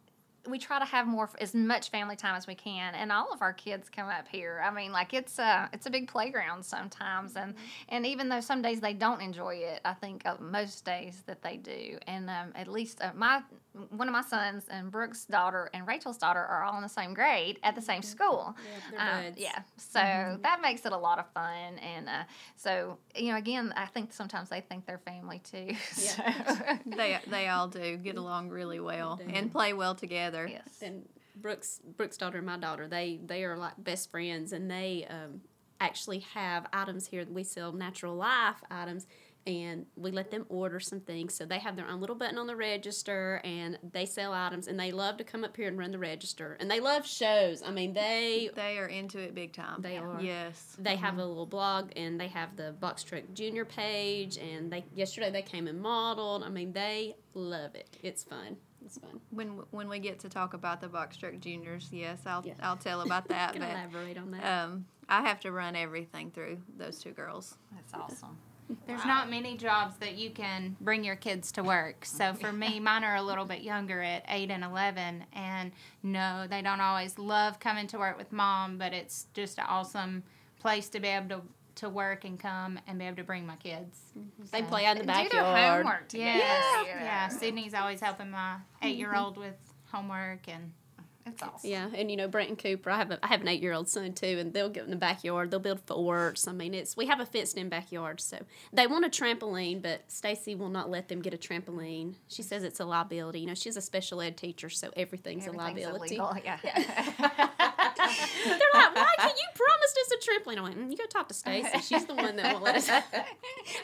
[0.44, 3.42] We try to have more as much family time as we can, and all of
[3.42, 4.60] our kids come up here.
[4.64, 7.54] I mean, like it's a it's a big playground sometimes, and
[7.90, 11.42] and even though some days they don't enjoy it, I think uh, most days that
[11.42, 11.96] they do.
[12.08, 13.42] And um, at least uh, my
[13.90, 17.14] one of my sons and Brooke's daughter and Rachel's daughter are all in the same
[17.14, 18.54] grade at the same school.
[18.90, 22.24] they're Um, yeah, so that makes it a lot of fun, and uh,
[22.56, 25.74] so you know, again, I think sometimes they think they're family too.
[25.92, 26.22] so,
[26.86, 30.46] They they all do get along really well and play well together.
[30.50, 30.68] yes.
[30.82, 35.06] and Brooke's Brooke's daughter and my daughter they they are like best friends and they
[35.08, 35.40] um,
[35.80, 39.06] actually have items here we sell natural life items
[39.46, 42.46] and we let them order some things so they have their own little button on
[42.46, 45.90] the register and they sell items and they love to come up here and run
[45.90, 49.82] the register and they love shows i mean they They are into it big time.
[49.82, 50.20] They are.
[50.20, 50.76] Yes.
[50.78, 54.84] they have a little blog and they have the box truck junior page and they
[54.94, 59.48] yesterday they came and modeled i mean they love it it's fun it's fun When
[59.70, 62.54] when we get to talk about the box truck juniors, yes, I'll Yeah.
[62.62, 63.52] I'll tell about that.
[63.54, 67.56] can but elaborate on that um, I have to run everything through those two girls.
[67.72, 68.38] That's awesome.
[68.86, 72.04] There's not many jobs that you can bring your kids to work.
[72.04, 75.24] So for me, mine are a little bit younger at 8 and 11.
[75.34, 75.72] And
[76.02, 80.22] no, they don't always love coming to work with mom, but it's just an awesome
[80.58, 81.42] place to be able to,
[81.76, 83.98] to work and come and be able to bring my kids.
[84.18, 84.44] Mm-hmm.
[84.52, 86.38] they So- play out in the Do their backyard homework together.
[86.38, 86.86] Yes.
[86.86, 87.28] you Yeah.
[87.30, 87.38] know.
[87.38, 89.56] Sydney's always helping my eight year old with
[89.90, 90.72] homework and
[91.24, 91.70] It's awesome.
[91.70, 92.90] Yeah, and you know Brent and Cooper.
[92.90, 94.90] I have a, I have an eight year old son too, and they'll get in
[94.90, 95.50] the backyard.
[95.50, 96.48] They'll build forts.
[96.48, 98.38] I mean, it's we have a fenced in backyard, so
[98.72, 102.14] they want a trampoline, but Stacy will not let them get a trampoline.
[102.28, 103.40] She says it's a liability.
[103.40, 106.16] You know, she's a special ed teacher, so everything's, Everything's a liability.
[106.16, 106.36] illegal.
[106.44, 106.58] Yeah.
[106.62, 110.18] They're like, why can't you promised us a
[110.50, 110.58] trampoline?
[110.58, 111.78] I went, mm, you go talk to Stacy.
[111.82, 112.88] She's the one that won't let us.
[112.90, 113.02] I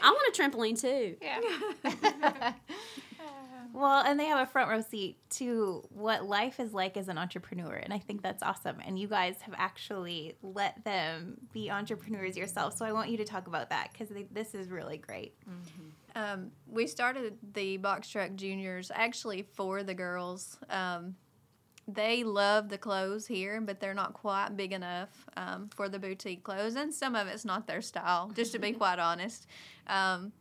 [0.03, 1.17] want a trampoline too.
[1.23, 2.53] yeah.
[3.73, 7.19] Well, and they have a front row seat to what life is like as an
[7.19, 7.75] entrepreneur.
[7.75, 8.79] And I think that's awesome.
[8.85, 12.77] And you guys have actually let them be entrepreneurs yourself.
[12.77, 15.35] So I want you to talk about that because this is really great.
[16.17, 20.59] Um, we started the box truck juniors actually for the girls.
[20.71, 21.15] Um,
[21.87, 26.43] they love the clothes here, but they're not quite big enough um, for the boutique
[26.45, 28.31] clothes, and some of it's not their style.
[28.35, 29.47] Just to be quite honest.
[29.87, 30.33] Um,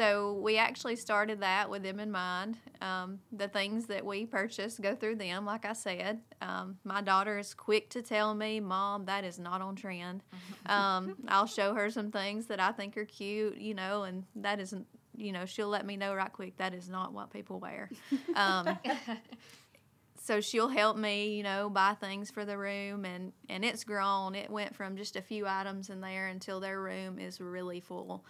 [0.00, 2.56] so we actually started that with them in mind.
[2.80, 6.22] Um, the things that we purchase go through them, like I said.
[6.40, 10.22] Um, my daughter is quick to tell me, "Mom, that is not on trend."
[10.64, 14.58] Um, I'll show her some things that I think are cute, you know, and that
[14.58, 14.86] isn't,
[15.18, 17.90] you know, she'll let me know right quick that is not what people wear.
[18.34, 18.78] Um,
[20.22, 24.34] so she'll help me, you know, buy things for the room, and and it's grown.
[24.34, 28.24] It went from just a few items in there until their room is really full.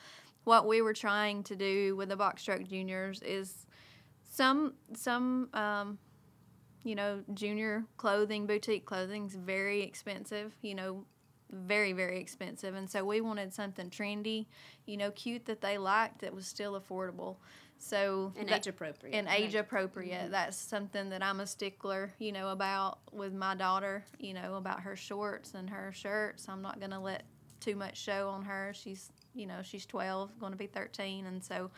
[0.50, 3.66] What we were trying to do with the box truck juniors is
[4.28, 5.96] some some um,
[6.82, 10.52] you know junior clothing boutique clothing is very expensive.
[10.60, 11.04] You know,
[11.52, 14.46] very very expensive, and so we wanted something trendy,
[14.86, 17.36] you know, cute that they liked that was still affordable.
[17.78, 19.14] So And that- age appropriate.
[19.14, 20.32] and age appropriate.
[20.32, 24.80] That's something that I'm a stickler, you know, about with my daughter, you know, about
[24.80, 26.48] her shorts and her shirts.
[26.48, 27.22] I'm not going to let
[27.60, 28.72] too much show on her.
[28.74, 31.26] She's, you know, she's 12, going to be 13.
[31.26, 31.70] And so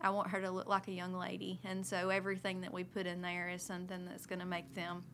[0.00, 3.06] I want her to look like a young lady, and so everything that we put
[3.06, 5.04] in there is something that's going to make them.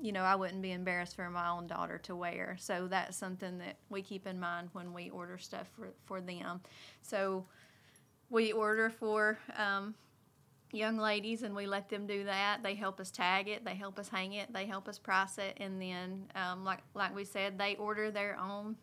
[0.00, 2.56] You know, I wouldn't be embarrassed for my own daughter to wear.
[2.60, 6.60] So that's something that we keep in mind when we order stuff for, for them.
[7.02, 7.44] So
[8.30, 9.94] we order for um,
[10.72, 12.62] young ladies and we let them do that.
[12.62, 15.56] They help us tag it, they help us hang it, they help us price it,
[15.58, 18.76] and then um, like like we said, they order their own.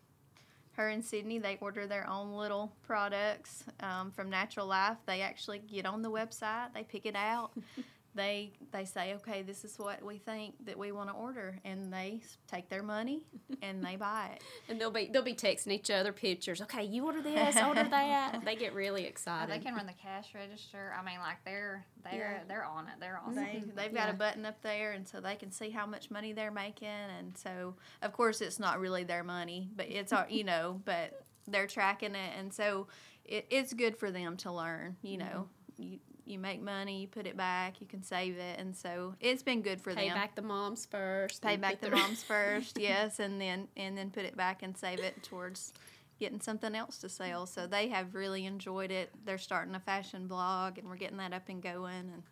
[0.80, 4.96] Her and Sydney, they order their own little products um, from Natural Life.
[5.04, 7.50] They actually get on the website, they pick it out.
[8.14, 11.92] they they say, okay, this is what we think that we want to order, and
[11.92, 13.22] they take their money
[13.62, 14.42] and they buy it.
[14.68, 16.60] And they'll be they'll be texting each other pictures.
[16.62, 18.44] Okay, you order this, order that.
[18.44, 19.50] They get really Oh, excited.
[19.52, 20.92] they can run the cash register.
[20.98, 22.44] I mean, like they're they're Yeah.
[22.48, 22.94] they're on it.
[22.98, 23.36] They're awesome.
[23.36, 23.76] They mm-hmm.
[23.76, 24.14] they've got Yeah.
[24.14, 27.36] a button up there, and so they can see how much money they're making, and
[27.36, 31.66] so of course it's not really their money, but it's our you know, but they're
[31.66, 32.88] tracking it, and so
[33.24, 34.96] it, it's good for them to learn.
[35.02, 35.82] You know, mm-hmm.
[35.82, 35.98] you
[36.30, 39.62] you make money, you put it back, you can save it, and so it's been
[39.62, 40.14] good for Pay them.
[40.14, 41.42] Pay back the moms first.
[41.42, 44.76] Pay back put the moms first, yes, and then and then put it back and
[44.76, 45.72] save it towards
[46.18, 47.46] getting something else to sell.
[47.46, 49.10] So they have really enjoyed it.
[49.24, 52.22] They're starting a fashion blog, and we're getting that up and going, and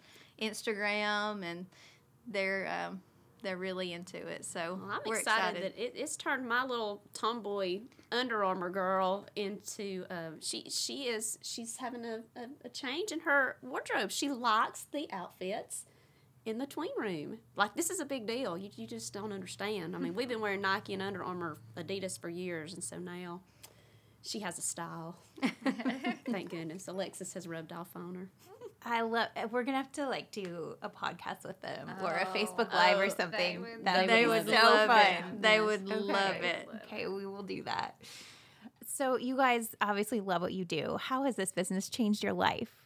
[0.40, 1.66] Instagram, and
[2.26, 3.00] they're um,
[3.42, 4.44] they're really into it.
[4.44, 7.80] So Well, I'm we're excited, that it, it's turned my little tomboy
[8.12, 13.20] Under Armour girl into uh, she she is she's having a, a, a change in
[13.20, 14.10] her wardrobe.
[14.10, 15.84] She likes the outfits
[16.44, 17.38] in the tween room.
[17.56, 18.56] Like this is a big deal.
[18.56, 19.94] You you just don't understand.
[19.94, 23.40] I mean, we've been wearing Nike and Under Armour, Adidas for years, and so now
[24.22, 25.16] she has a style.
[26.26, 28.28] Thank goodness, Alexis has rubbed off on her.
[28.84, 29.28] I love.
[29.50, 32.96] We're gonna have to like do a podcast with them or a Oh, Facebook Live
[32.98, 33.60] oh, or something.
[33.60, 35.06] would- That would they be would so love fun.
[35.06, 35.42] it.
[35.42, 35.66] They Yes.
[35.66, 36.00] would Okay.
[36.00, 36.68] love it.
[36.84, 37.96] Okay, we will do that.
[38.86, 40.96] So you guys obviously love what you do.
[41.00, 42.77] How has this business changed your life?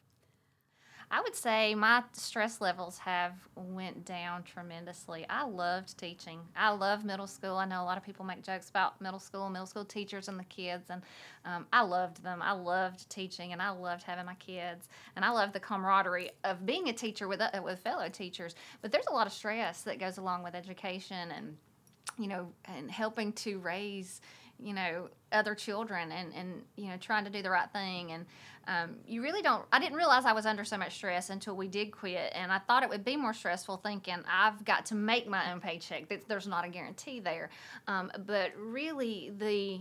[1.14, 5.27] I would say my stress levels have went down tremendously.
[5.29, 6.40] I loved teaching.
[6.57, 7.57] I love middle school.
[7.57, 10.38] I know a lot of people make jokes about middle school, middle school teachers and
[10.38, 11.03] the kids, and
[11.44, 12.40] um, I loved them.
[12.40, 16.64] I loved teaching, and I loved having my kids, and I loved the camaraderie of
[16.64, 18.55] being a teacher with uh, with fellow teachers.
[18.81, 21.59] But there's a lot of stress that goes along with education, and
[22.18, 24.22] you know, and helping to raise
[24.62, 28.12] you know other children and and you know trying to do the right thing.
[28.12, 28.27] And
[28.68, 31.66] um, you really don't i didn't realize i was under so much stress until we
[31.68, 32.33] did quit.
[32.35, 35.61] And i thought it would be more stressful thinking i've got to make my own
[35.61, 36.05] paycheck.
[36.29, 37.51] There's not a guarantee there.
[37.88, 39.81] Um, but really the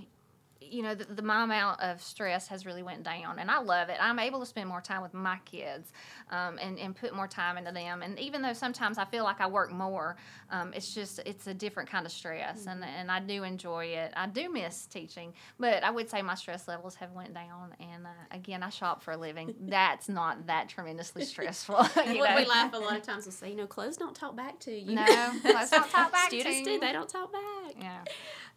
[0.61, 3.89] you know the, the my amount of stress has really went down and i love
[3.89, 5.91] it i'm able to spend more time with my kids
[6.29, 9.41] um, and, and put more time into them and even though sometimes i feel like
[9.41, 10.15] i work more
[10.51, 14.13] um, it's just it's a different kind of stress and, and i do enjoy it
[14.15, 18.05] i do miss teaching but i would say my stress levels have went down and
[18.05, 21.75] uh, again i shop for a living that's not that tremendously stressful
[22.07, 23.25] you What we laugh a lot of times.
[23.25, 24.95] We'll say, you know, clothes don't talk back to you.
[24.95, 26.79] no let's not talk back Students to do.
[26.79, 27.73] They don't talk back.
[27.79, 28.03] yeah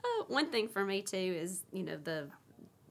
[0.05, 2.29] Uh, one thing for me too is you know the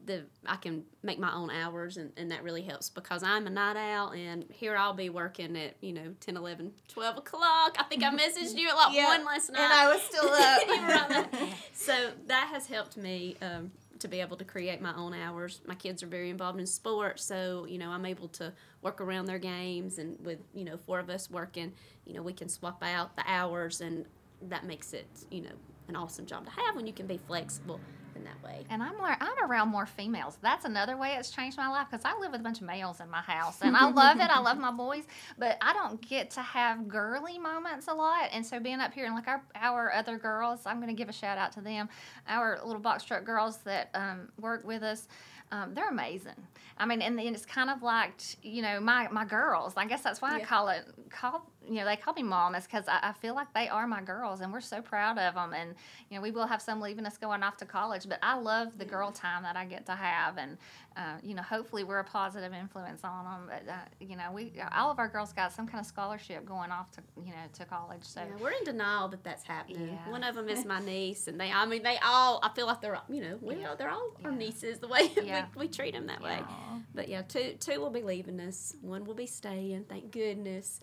[0.05, 3.49] the I can make my own hours and, and that really helps because I'm a
[3.49, 7.83] night owl and here I'll be working at you know 10 11 12 o'clock I
[7.83, 10.61] think I messaged you at like Yeah, 1 last night And I was still up.
[10.67, 11.53] You were on that.
[11.73, 15.75] so that has helped me um, to be able to create my own hours my
[15.75, 19.39] kids are very involved in sports so you know I'm able to work around their
[19.39, 21.71] games and with you know four of us working
[22.05, 24.05] you know we can swap out the hours and
[24.49, 25.55] that makes it you know
[25.87, 27.79] an awesome job to have when you can be flexible
[28.15, 28.65] in that way.
[28.69, 30.37] And I'm more, I'm around more females.
[30.41, 32.99] That's another way it's changed my life because I live with a bunch of males
[32.99, 34.29] in my house, and I love it.
[34.29, 35.03] I love my boys,
[35.37, 38.29] but I don't get to have girly moments a lot.
[38.31, 41.09] And so being up here and like our our other girls, I'm going to give
[41.09, 41.89] a shout out to them,
[42.27, 45.07] our little box truck girls that um, work with us.
[45.53, 46.33] Um, they're amazing.
[46.79, 49.73] I mean, and, and it's kind of like you know my my girls.
[49.77, 52.65] I guess that's why I call it call you know they call me mom is
[52.65, 55.53] because I, I feel like they are my girls and we're so proud of them
[55.53, 55.75] and
[56.09, 58.77] you know we will have some leaving us going off to college but I love
[58.77, 60.57] the girl time that I get to have and
[60.97, 64.51] uh, you know hopefully we're a positive influence on them but uh, you know we
[64.75, 67.63] all of our girls got some kind of scholarship going off to you know to
[67.63, 69.87] college so Yeah, we're in denial that that's happening.
[69.93, 70.09] Yeah.
[70.11, 72.81] One of them is my niece, and they, I mean, they all, I feel like
[72.81, 73.69] they're, you know, we Yeah.
[73.69, 74.37] are, they're all our Yeah.
[74.37, 75.09] nieces the way
[75.43, 75.59] Yeah.
[75.59, 76.39] we, we treat them that way.
[76.95, 78.75] But yeah, two two will be leaving us.
[78.81, 79.85] One will be staying.
[79.89, 80.79] Thank goodness.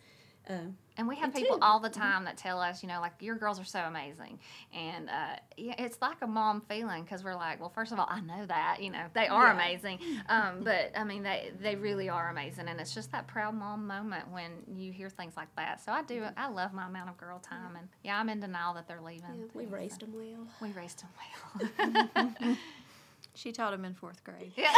[0.48, 1.62] Um, And we have And people two.
[1.62, 4.38] all the time that tell us, you know, like your girls are so amazing,
[4.74, 8.06] and uh, yeah, it's like a mom feeling because we're like, well, first of all,
[8.08, 9.52] I know that, you know, they are Yeah.
[9.54, 9.98] amazing,
[10.30, 13.86] um, but I mean, they they really are amazing, and it's just that proud mom
[13.86, 15.84] moment when you hear things like that.
[15.84, 18.72] So I do, I love my amount of girl time, and yeah, I'm in denial
[18.74, 19.24] that they're leaving.
[19.38, 20.46] yeah, too, we so raised them well.
[20.62, 21.10] We raised them
[22.38, 22.56] well.
[23.34, 24.52] She taught him in fourth grade.
[24.56, 24.72] Yeah.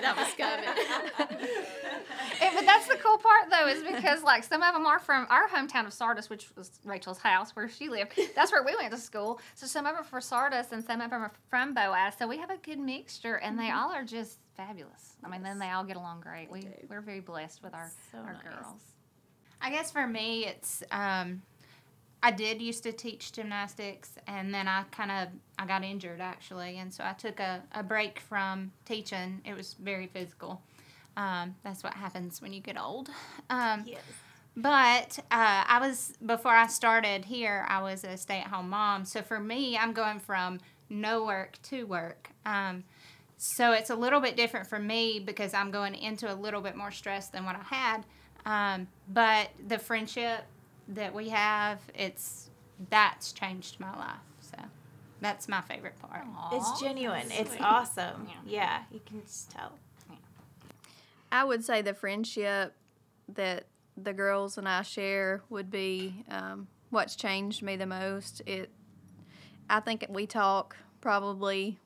[0.00, 1.28] That was coming.
[2.42, 5.26] And- but that's the cool part though, is because like some of them are from
[5.30, 8.18] our hometown of Sardis, which was Rachel's house where she lived.
[8.34, 9.40] That's where we went to school.
[9.54, 12.14] So some of them are from Sardis and some of them are from Boaz.
[12.18, 15.16] So we have a good mixture, and they all are just fabulous.
[15.24, 16.50] I mean, then they all get along great.
[16.50, 16.68] We do.
[16.88, 18.42] we're very blessed with our So our nice.
[18.42, 18.82] girls.
[19.60, 21.42] I guess for me, it's um,
[22.22, 26.78] I did used to teach gymnastics, and then I kind of I got injured actually,
[26.78, 29.40] and so I took a, a break from teaching.
[29.44, 30.62] It was very physical.
[31.16, 33.10] Um, that's what happens when you get old.
[33.48, 34.02] Um, Yes.
[34.56, 37.64] But uh, I was before I started here.
[37.68, 39.04] I was a stay-at-home mom.
[39.04, 40.58] So for me, I'm going from
[40.88, 42.30] no work to work.
[42.44, 42.84] Um,
[43.38, 46.76] so it's a little bit different for me because I'm going into a little bit
[46.76, 48.04] more stress than what I had.
[48.44, 50.44] Um, but the friendship
[50.90, 52.50] that we have, it's
[52.88, 54.16] that's changed my life.
[54.40, 54.56] So
[55.20, 56.24] that's my favorite part.
[56.52, 57.30] It's genuine.
[57.30, 57.62] It's sweet.
[57.62, 58.26] awesome.
[58.28, 58.34] Yeah.
[58.46, 58.82] Yeah.
[58.92, 59.72] you can just tell.
[61.32, 62.74] I would say the friendship
[63.34, 63.66] that
[63.96, 68.42] the girls and I share would be um, what's changed me the most.
[68.46, 68.70] It,
[69.68, 71.78] I think we talk probably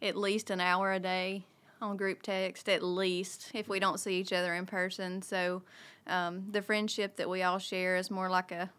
[0.00, 1.44] at least an hour a day
[1.82, 5.22] on group text, at least if we don't see each other in person.
[5.22, 5.62] So
[6.10, 8.70] um, the friendship that we all share is more like a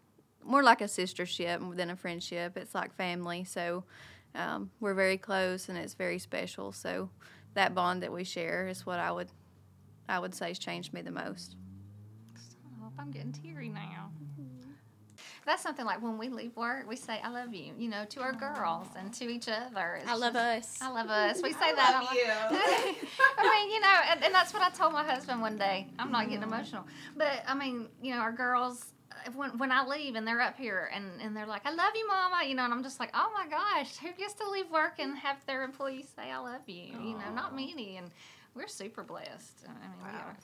[0.44, 2.56] more like a sistership than a friendship.
[2.56, 3.44] It's like family.
[3.44, 3.84] So
[4.34, 6.72] um, we're very close and it's very special.
[6.72, 7.10] So
[7.54, 9.28] that bond that we share is what I would
[10.08, 11.56] I would say has changed me the most.
[12.34, 14.10] Stop, I'm getting teary now.
[15.44, 18.20] That's something like when we leave work, we say, I love you, you know, to
[18.20, 19.98] our girls and to each other.
[20.00, 20.82] It's I love just- us.
[20.82, 21.42] I love us.
[21.42, 21.94] We say that.
[21.96, 22.96] I'm like-
[23.38, 25.88] I mean, you know, and, and that's what I told my husband one day.
[25.98, 26.84] I'm not getting emotional.
[27.16, 30.56] But, I mean, you know, our girls, uh, when, when I leave and they're up
[30.56, 33.10] here and, and they're like, I love you, Mama, you know, and I'm just like,
[33.12, 36.62] oh my gosh, who gets to leave work and have their employees say, I love
[36.68, 36.84] you?
[37.02, 37.96] You know, not many.
[37.96, 38.10] And
[38.54, 39.64] we're super blessed.
[39.66, 40.36] I mean, we are.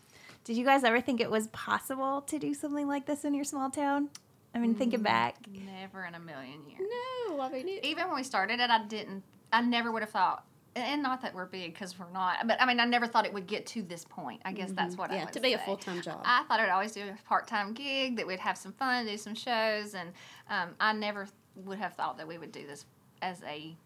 [0.43, 3.45] Did you guys ever think it was possible to do something like this in your
[3.45, 4.09] small town?
[4.55, 5.37] I mean, thinking back.
[5.49, 6.81] Never in a million years.
[7.29, 7.85] No, I mean it.
[7.85, 9.23] even when we started it, I didn't.
[9.53, 10.45] I never would have thought,
[10.75, 12.47] and not that we're big because we're not.
[12.47, 14.41] But I mean, I never thought it would get to this point.
[14.45, 15.19] I guess that's what I Mm-hmm.
[15.21, 16.21] Yeah, would to be a full time job.
[16.25, 19.17] I thought I'd always do a part time gig that we'd have some fun, do
[19.17, 20.13] some shows, and
[20.49, 21.27] um, I never
[21.57, 22.85] would have thought that we would do this
[23.23, 23.77] as a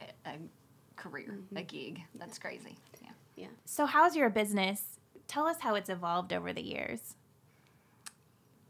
[0.00, 0.34] a, a
[0.96, 1.56] career, Mm-hmm.
[1.56, 2.02] a gig.
[2.14, 2.76] That's crazy.
[3.02, 3.10] Yeah.
[3.36, 3.46] Yeah.
[3.64, 4.98] So, how's your business?
[5.28, 7.14] Tell us how it's evolved over the years.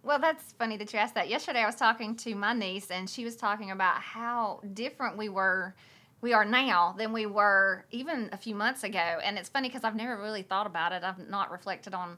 [0.02, 1.28] Well, that's funny that you asked that.
[1.28, 5.28] Yesterday, I was talking to my niece, and she was talking about how different we
[5.28, 5.74] were,
[6.22, 9.18] we are now than we were even a few months ago.
[9.22, 11.04] And it's funny because I've never really thought about it.
[11.04, 12.16] I've not reflected on.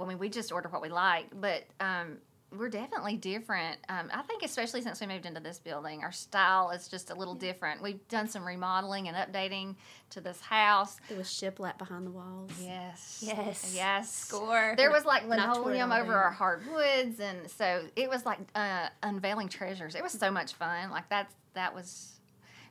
[0.00, 2.18] I mean, we just order what we like, but um,
[2.56, 3.78] we're definitely different.
[3.88, 7.14] Um, I think, especially since we moved into this building, our style is just a
[7.14, 7.82] little different.
[7.82, 9.76] We've done some remodeling and updating
[10.10, 10.96] to this house.
[11.08, 12.50] There was shiplap behind the walls.
[12.60, 13.22] Yes.
[13.24, 13.72] Yes.
[13.74, 14.12] Yes.
[14.12, 14.74] Score.
[14.76, 18.26] There was like Not to put it linoleum over our hardwoods, and so it was
[18.26, 19.94] like uh, unveiling treasures.
[19.94, 20.90] It was so much fun.
[20.90, 22.16] Like that's that was.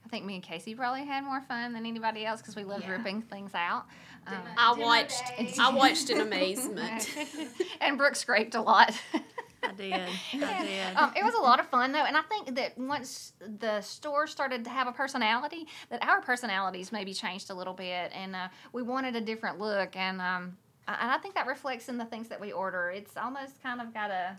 [0.06, 2.84] I think me and Casey probably had more fun than anybody else because we loved
[2.86, 2.92] Yeah.
[2.94, 3.86] ripping things out.
[4.28, 5.24] Um, I watched.
[5.38, 5.54] day.
[5.60, 7.10] I watched in amazement.
[7.82, 8.94] and Brooke scraped a lot.
[9.64, 9.94] I did.
[9.94, 10.96] I did.
[10.96, 14.26] Um, it was a lot of fun though, and I think that once the store
[14.28, 18.48] started to have a personality, that our personalities maybe changed a little bit, and uh,
[18.74, 20.58] we wanted a different look, and um,
[20.88, 22.90] I- and I think that reflects in the things that we order.
[22.90, 24.38] It's almost kind of got a,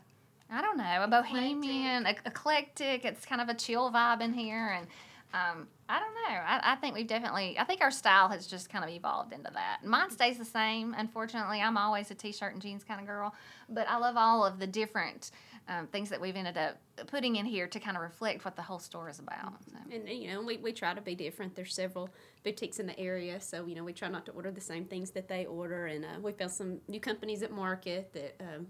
[0.50, 3.04] I don't know, a bohemian, ec- eclectic.
[3.04, 4.86] It's kind of a chill vibe in here, and
[5.32, 6.40] um, I don't know.
[6.40, 7.56] I, I think we've definitely.
[7.58, 9.84] I think our style has just kind of evolved into that.
[9.84, 10.94] Mine stays the same.
[10.98, 13.34] Unfortunately, I'm always a t-shirt and jeans kind of girl,
[13.68, 15.30] but I love all of the different
[15.68, 18.62] um, things that we've ended up putting in here to kind of reflect what the
[18.62, 19.52] whole store is about.
[19.70, 19.76] So.
[19.92, 21.54] And you know, we, we try to be different.
[21.54, 22.10] There's several
[22.42, 25.10] boutiques in the area, so you know, we try not to order the same things
[25.12, 25.86] that they order.
[25.86, 28.66] And uh, we found some new companies at market that um,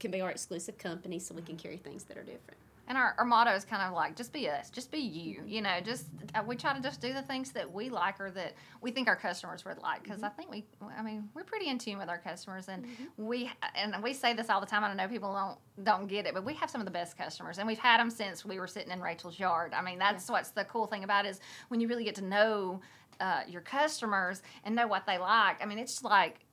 [0.00, 2.58] can be our exclusive company, so we can carry things that are different.
[2.86, 5.42] And our, our motto is kind of like, just be us, just be you.
[5.46, 8.30] You know, just uh, we try to just do the things that we like or
[8.32, 10.02] that we think our customers would like.
[10.02, 10.64] Because I think we,
[10.96, 14.50] I mean, we're pretty in tune with our customers, and we and we say this
[14.50, 14.84] all the time.
[14.84, 17.58] I know people don't don't get it, but we have some of the best customers,
[17.58, 19.72] and we've had them since we were sitting in Rachel's yard.
[19.72, 22.24] I mean, that's what's the cool thing about it is when you really get to
[22.24, 22.80] know
[23.20, 25.62] uh, your customers and know what they like.
[25.62, 26.43] I mean, it's like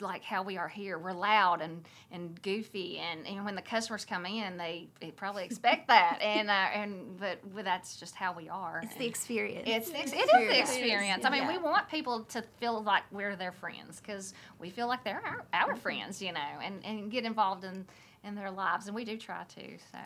[0.00, 0.98] like how we are here.
[0.98, 5.44] We're loud and, and goofy, and, and when the customers come in, they, they probably
[5.44, 6.18] expect that.
[6.20, 8.80] And uh, and but, but that's just how we are.
[8.82, 9.64] It's And the experience.
[9.66, 10.70] it's, it's it is the Experience.
[10.70, 11.24] experience.
[11.24, 15.04] I mean, we want people to feel like we're their friends because we feel like
[15.04, 17.86] they're our, our friends, you know, and, and get involved in
[18.24, 19.78] in their lives, and we do try to.
[19.92, 19.98] So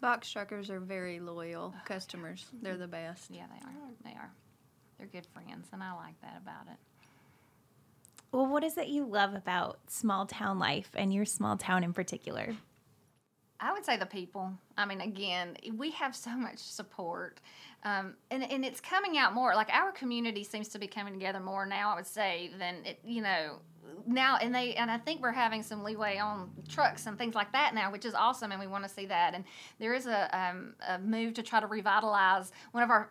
[0.00, 2.44] Box truckers are very loyal customers.
[2.60, 3.30] They're the best.
[3.30, 3.72] yeah, they are.
[4.04, 4.30] They are.
[4.98, 6.76] they're good friends, and I like that about it.
[8.34, 11.92] Well, what is it you love about small town life and your small town in
[11.92, 12.56] particular?
[13.60, 14.52] I would say the people.
[14.76, 17.40] I mean, again, we have so much support,
[17.84, 19.54] um, and and it's coming out more.
[19.54, 21.92] Like our community seems to be coming together more now.
[21.92, 23.60] I would say than it, you know
[24.04, 27.52] now, and they and I think we're having some leeway on trucks and things like
[27.52, 29.34] that now, which is awesome, and we want to see that.
[29.34, 29.44] And
[29.78, 33.10] there is a, um, a move to try to revitalize one of our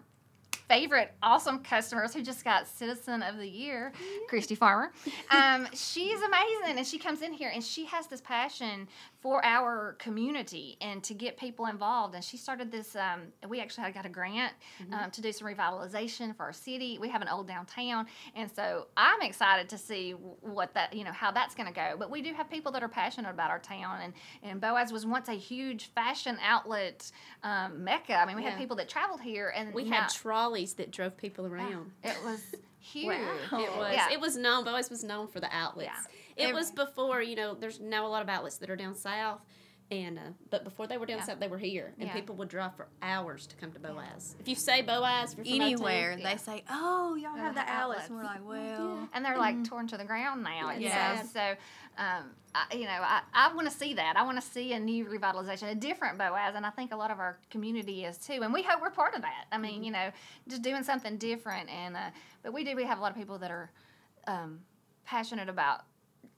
[0.68, 3.92] favorite awesome customers who just got Citizen of the Year,
[4.28, 4.92] Christy Farmer.
[5.32, 8.88] Um, she's amazing, and she comes in here and she has this passion
[9.24, 12.14] for our community and to get people involved.
[12.14, 12.94] And she started this.
[12.94, 14.52] Um, we actually got a grant
[14.92, 16.98] um, to do some revitalization for our city.
[17.00, 18.06] We have an old downtown,
[18.36, 21.96] and so I'm excited to see what that you know how that's going to go.
[21.98, 24.14] But we do have people that are passionate about our town, and
[24.44, 27.10] and Boaz was once a huge fashion outlet
[27.44, 28.16] um, mecca.
[28.16, 28.50] I mean, we Yeah.
[28.52, 31.92] had people that traveled here, and We now- had trolleys that drove people around.
[32.04, 32.42] it was
[32.80, 33.16] huge.
[33.16, 33.94] It was.
[33.94, 34.12] Yeah.
[34.12, 34.66] It was known.
[34.66, 36.08] Boaz was known for the outlets.
[36.36, 37.54] It Ev- was before you know.
[37.56, 39.44] There's now a lot of outlets that are down south,
[39.92, 41.24] and uh, but before they were down Yeah.
[41.26, 42.14] south, they were here, and Yeah.
[42.14, 44.36] people would drive for hours to come to Boaz.
[44.40, 46.30] If you say Boaz, if you're from out Anywhere yeah.
[46.32, 49.64] they say, "Oh, y'all have have the outlets," and we're like, "Well, and they're like
[49.66, 50.70] torn to the ground now.
[50.70, 51.22] It's Yeah.
[51.24, 51.56] So,
[51.98, 54.16] um, I, you know, I, I want to see that.
[54.16, 57.12] I want to see a new revitalization, a different Boaz, and I think a lot
[57.12, 58.40] of our community is too.
[58.44, 59.46] And we hope we're part of that.
[59.52, 60.12] I mean, you know,
[60.48, 61.70] just doing something different.
[61.70, 62.10] And uh,
[62.42, 62.76] but we do.
[62.76, 63.72] We have a lot of people that are
[64.28, 64.62] um,
[65.06, 65.82] passionate about,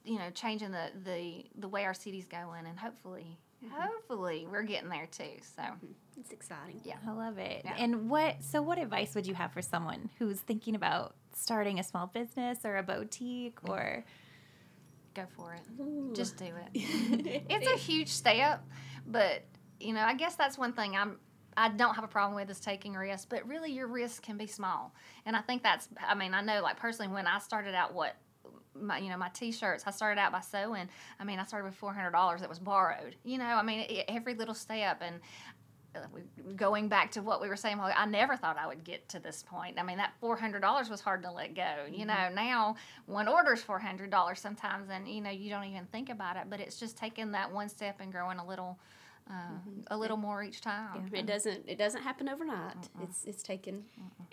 [0.06, 3.74] you know, changing the the the way our city's going, and hopefully, mm-hmm.
[3.76, 5.40] hopefully, we're getting there too.
[5.56, 5.64] So.
[5.64, 6.20] Mm-hmm.
[6.20, 6.82] it's exciting.
[6.84, 6.96] Yeah.
[7.08, 7.62] I love it.
[7.66, 7.76] Yeah.
[7.78, 11.84] And what so what advice would you have for someone who's thinking about starting a
[11.84, 14.06] small business or a boutique or
[15.16, 15.62] Go for it.
[15.82, 16.12] Ooh.
[16.14, 16.70] Just do it.
[17.50, 18.66] it's a huge step,
[19.08, 19.44] but
[19.80, 21.18] you know, I guess that's one thing I'm
[21.58, 24.46] I don't have a problem with is taking risks, but really your risk can be
[24.46, 24.94] small.
[25.26, 28.18] And I think that's I mean, I know like personally when I started out what
[28.80, 31.80] my you know my t-shirts i started out by sewing i mean i started with
[31.80, 35.20] $400 that was borrowed you know i mean it, every little step and
[35.96, 36.00] uh,
[36.56, 39.44] going back to what we were saying, I never thought I would get to this
[39.44, 39.80] point.
[39.80, 41.86] I mean, that four hundred dollars was hard to let go.
[41.92, 45.86] You know, now one order's four hundred dollars sometimes, and you know you don't even
[45.86, 46.44] think about it.
[46.50, 48.78] But it's just taking that one step and growing a little,
[49.30, 49.34] uh,
[49.88, 51.10] a little more each time.
[51.14, 51.64] It doesn't.
[51.68, 52.90] It doesn't happen overnight.
[53.04, 53.84] It's it's taken.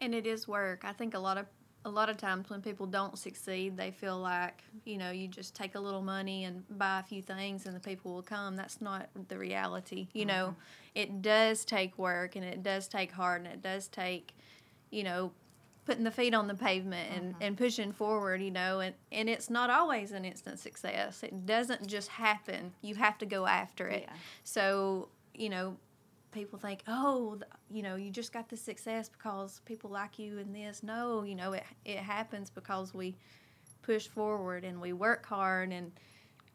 [0.00, 0.84] And it is work.
[0.84, 1.46] I think a lot of
[1.84, 5.54] a lot of times when people don't succeed, they feel like you know you just
[5.54, 8.56] take a little money and buy a few things and the people will come.
[8.56, 10.08] That's not the reality.
[10.12, 10.60] You know, mm-hmm.
[10.94, 14.34] it does take work and it does take hard and it does take,
[14.90, 15.32] you know,
[15.84, 17.42] putting the feet on the pavement and, mm-hmm.
[17.42, 18.40] and pushing forward.
[18.40, 21.22] You know, and and it's not always an instant success.
[21.22, 22.72] It doesn't just happen.
[22.82, 24.04] You have to go after it.
[24.06, 24.16] Yeah.
[24.44, 25.76] So you know,
[26.32, 27.38] people think, oh,
[27.70, 30.82] you know, you just got the success because people like you and this.
[30.82, 33.16] No, you know, it it happens because we
[33.82, 35.92] push forward and we work hard and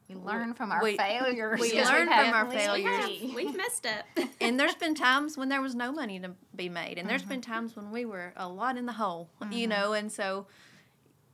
[0.10, 1.60] We learn from our We- failures.
[1.60, 2.26] we learn have.
[2.26, 3.22] from our At we failures.
[3.22, 3.36] have.
[3.36, 4.06] We've messed up.
[4.42, 7.32] and there's been times when there was no money to be made and there's mm-hmm.
[7.32, 9.70] been times when we were a lot in the hole you mm-hmm.
[9.70, 10.48] know and so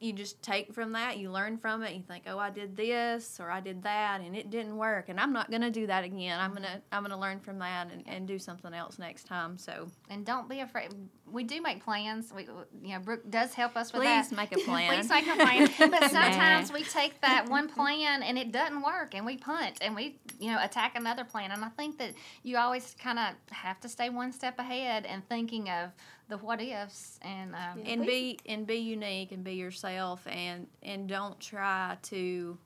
[0.03, 3.39] you just take from that you learn from it you think oh i did this
[3.39, 6.03] or i did that and it didn't work and i'm not going to do that
[6.03, 8.99] again i'm going to i'm going to learn from that and, and do something else
[8.99, 10.93] next time so and don't be afraid.
[11.31, 12.31] We do make plans.
[12.35, 12.43] We,
[12.83, 14.35] you know, Brooke does help us with please that.
[14.35, 15.69] make a plan Please make a plan.
[15.79, 19.95] But sometimes we take that one plan and it doesn't work, and we punt and
[19.95, 21.51] we, you know, attack another plan.
[21.51, 25.27] And I think that you always kind of have to stay one step ahead and
[25.27, 25.89] thinking of
[26.29, 27.19] the what ifs.
[27.21, 32.57] And um, and be and be unique and be yourself and and don't try to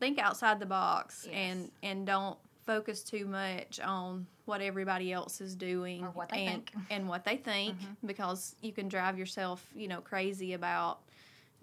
[0.00, 1.34] think outside the box Yes.
[1.36, 6.46] and and don't focus too much on what everybody else is doing Or what they
[6.46, 6.70] and think.
[6.70, 6.92] Mm-hmm.
[6.92, 11.00] and what they think because you can drive yourself you know crazy about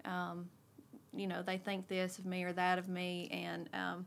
[0.04, 0.48] um,
[1.12, 4.06] you know they think this of me or that of me and um,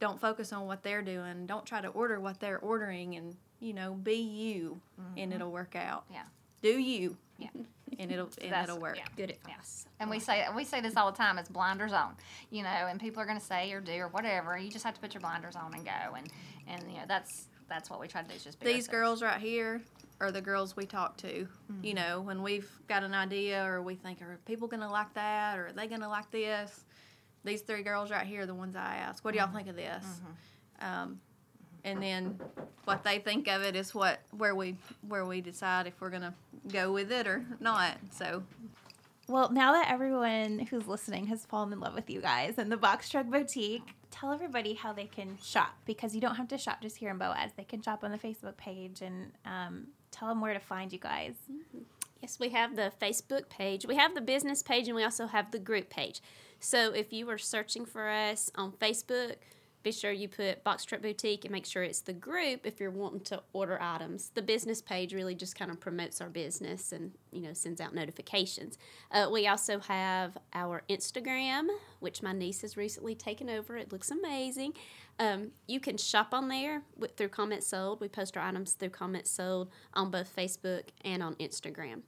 [0.00, 3.72] don't focus on what they're doing don't try to order what they're ordering and you
[3.74, 4.80] know be you
[5.16, 6.14] and it'll work out Mm-hmm.
[6.14, 6.22] Yeah.
[6.62, 7.48] do you Yeah.
[7.98, 9.04] and it'll and it'll work yeah.
[9.16, 9.86] Good advice.
[9.98, 11.36] And we say we say this all the time.
[11.38, 12.14] It's blinders on,
[12.50, 12.68] you know.
[12.88, 14.56] And people are going to say or do or whatever.
[14.56, 16.14] You just have to put your blinders on and go.
[16.16, 16.26] And
[16.66, 18.34] and you know that's that's what we try to do.
[18.34, 19.20] Is just be these ourselves.
[19.20, 19.82] girls right here
[20.20, 21.46] are the girls we talk to
[21.82, 25.58] you know when we've got an idea or we think are people gonna like that
[25.58, 26.84] or are they gonna like this
[27.44, 29.76] these three girls right here are the ones i ask what do y'all think of
[29.76, 30.04] this
[30.82, 31.18] um,
[31.84, 32.40] and then
[32.84, 34.76] what they think of it is what where we
[35.08, 36.34] where we decide if we're gonna
[36.72, 38.42] go with it or not so
[39.28, 42.76] Well, now that everyone who's listening has fallen in love with you guys and the
[42.76, 46.82] Box Truck Boutique, tell everybody how they can shop because you don't have to shop
[46.82, 47.52] just here in Boaz.
[47.56, 50.98] They can shop on the Facebook page and um, tell them where to find you
[50.98, 51.34] guys.
[51.48, 51.82] Yes,
[52.22, 53.86] Yes, we have the Facebook page.
[53.86, 56.20] We have the business page and we also have the group page.
[56.58, 59.36] So if you are searching for us on Facebook,
[59.82, 62.90] be sure you put Box Truck Boutique and make sure it's the group if you're
[62.90, 64.30] wanting to order items.
[64.34, 67.94] The business page really just kind of promotes our business and you know sends out
[67.94, 68.76] notifications.
[69.10, 71.68] Uh, we also have our Instagram,
[72.00, 73.76] which my niece has recently taken over.
[73.76, 74.74] It looks amazing.
[75.18, 78.00] Um, you can shop on there with, through CommentSold.
[78.00, 82.02] We post our items through CommentSold on both Facebook and on Instagram.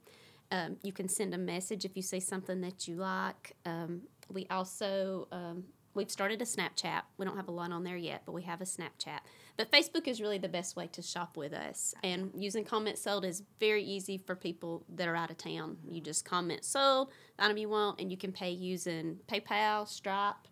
[0.51, 3.55] Um, you can send a message if you see something that you like.
[3.65, 5.63] Um, we also um,
[5.93, 7.01] we've started a Snapchat.
[7.17, 9.19] We don't have a lot on there yet, but we have a Snapchat.
[9.57, 11.93] But Facebook is really the best way to shop with us.
[12.03, 15.77] And using CommentSold is very easy for people that are out of town.
[15.89, 20.47] You just comment sold, the item you want, and you can pay using PayPal, Stripe.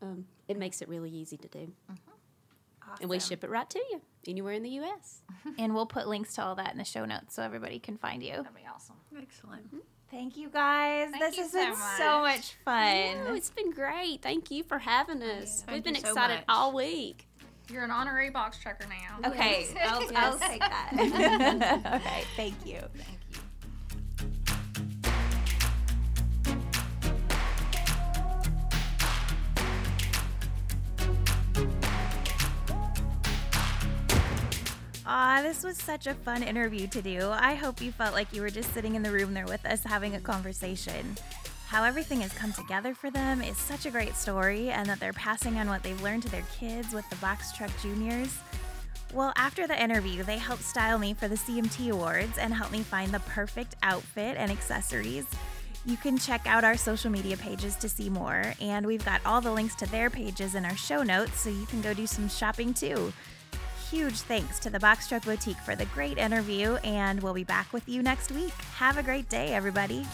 [0.00, 1.72] Um, it makes it really easy to do.
[3.00, 5.22] And we ship it right to you anywhere in the U.S.
[5.58, 8.22] And we'll put links to all that in the show notes so everybody can find
[8.22, 8.36] you.
[8.36, 8.96] That'd be awesome.
[9.20, 9.66] Excellent.
[10.12, 11.08] Thank you guys.
[11.10, 12.36] Thank this you has so been so much.
[12.36, 13.16] much fun.
[13.28, 14.20] Oh, it's been great.
[14.20, 15.62] Thank you for having us.
[15.62, 16.44] Thank We've been you so excited much.
[16.50, 17.26] all week.
[17.70, 19.30] You're an honorary box trucker now.
[19.30, 20.90] Okay, I'll, I'll take that.
[21.86, 22.80] all right, thank you.
[22.94, 23.18] Thank
[35.14, 37.28] Aw, this was such a fun interview to do.
[37.30, 39.84] I hope you felt like you were just sitting in the room there with us
[39.84, 41.18] having a conversation.
[41.66, 45.12] How everything has come together for them is such a great story, and that they're
[45.12, 48.38] passing on what they've learned to their kids with the Box Truck Juniors.
[49.12, 52.80] Well, after the interview, they helped style me for the CMT Awards and helped me
[52.80, 55.26] find the perfect outfit and accessories.
[55.84, 59.42] You can check out our social media pages to see more, and we've got all
[59.42, 62.30] the links to their pages in our show notes so you can go do some
[62.30, 63.12] shopping too.
[63.92, 67.86] Huge thanks to the Truck Boutique for the great interview, and we'll be back with
[67.86, 68.54] you next week.
[68.76, 70.06] Have a great day, everybody.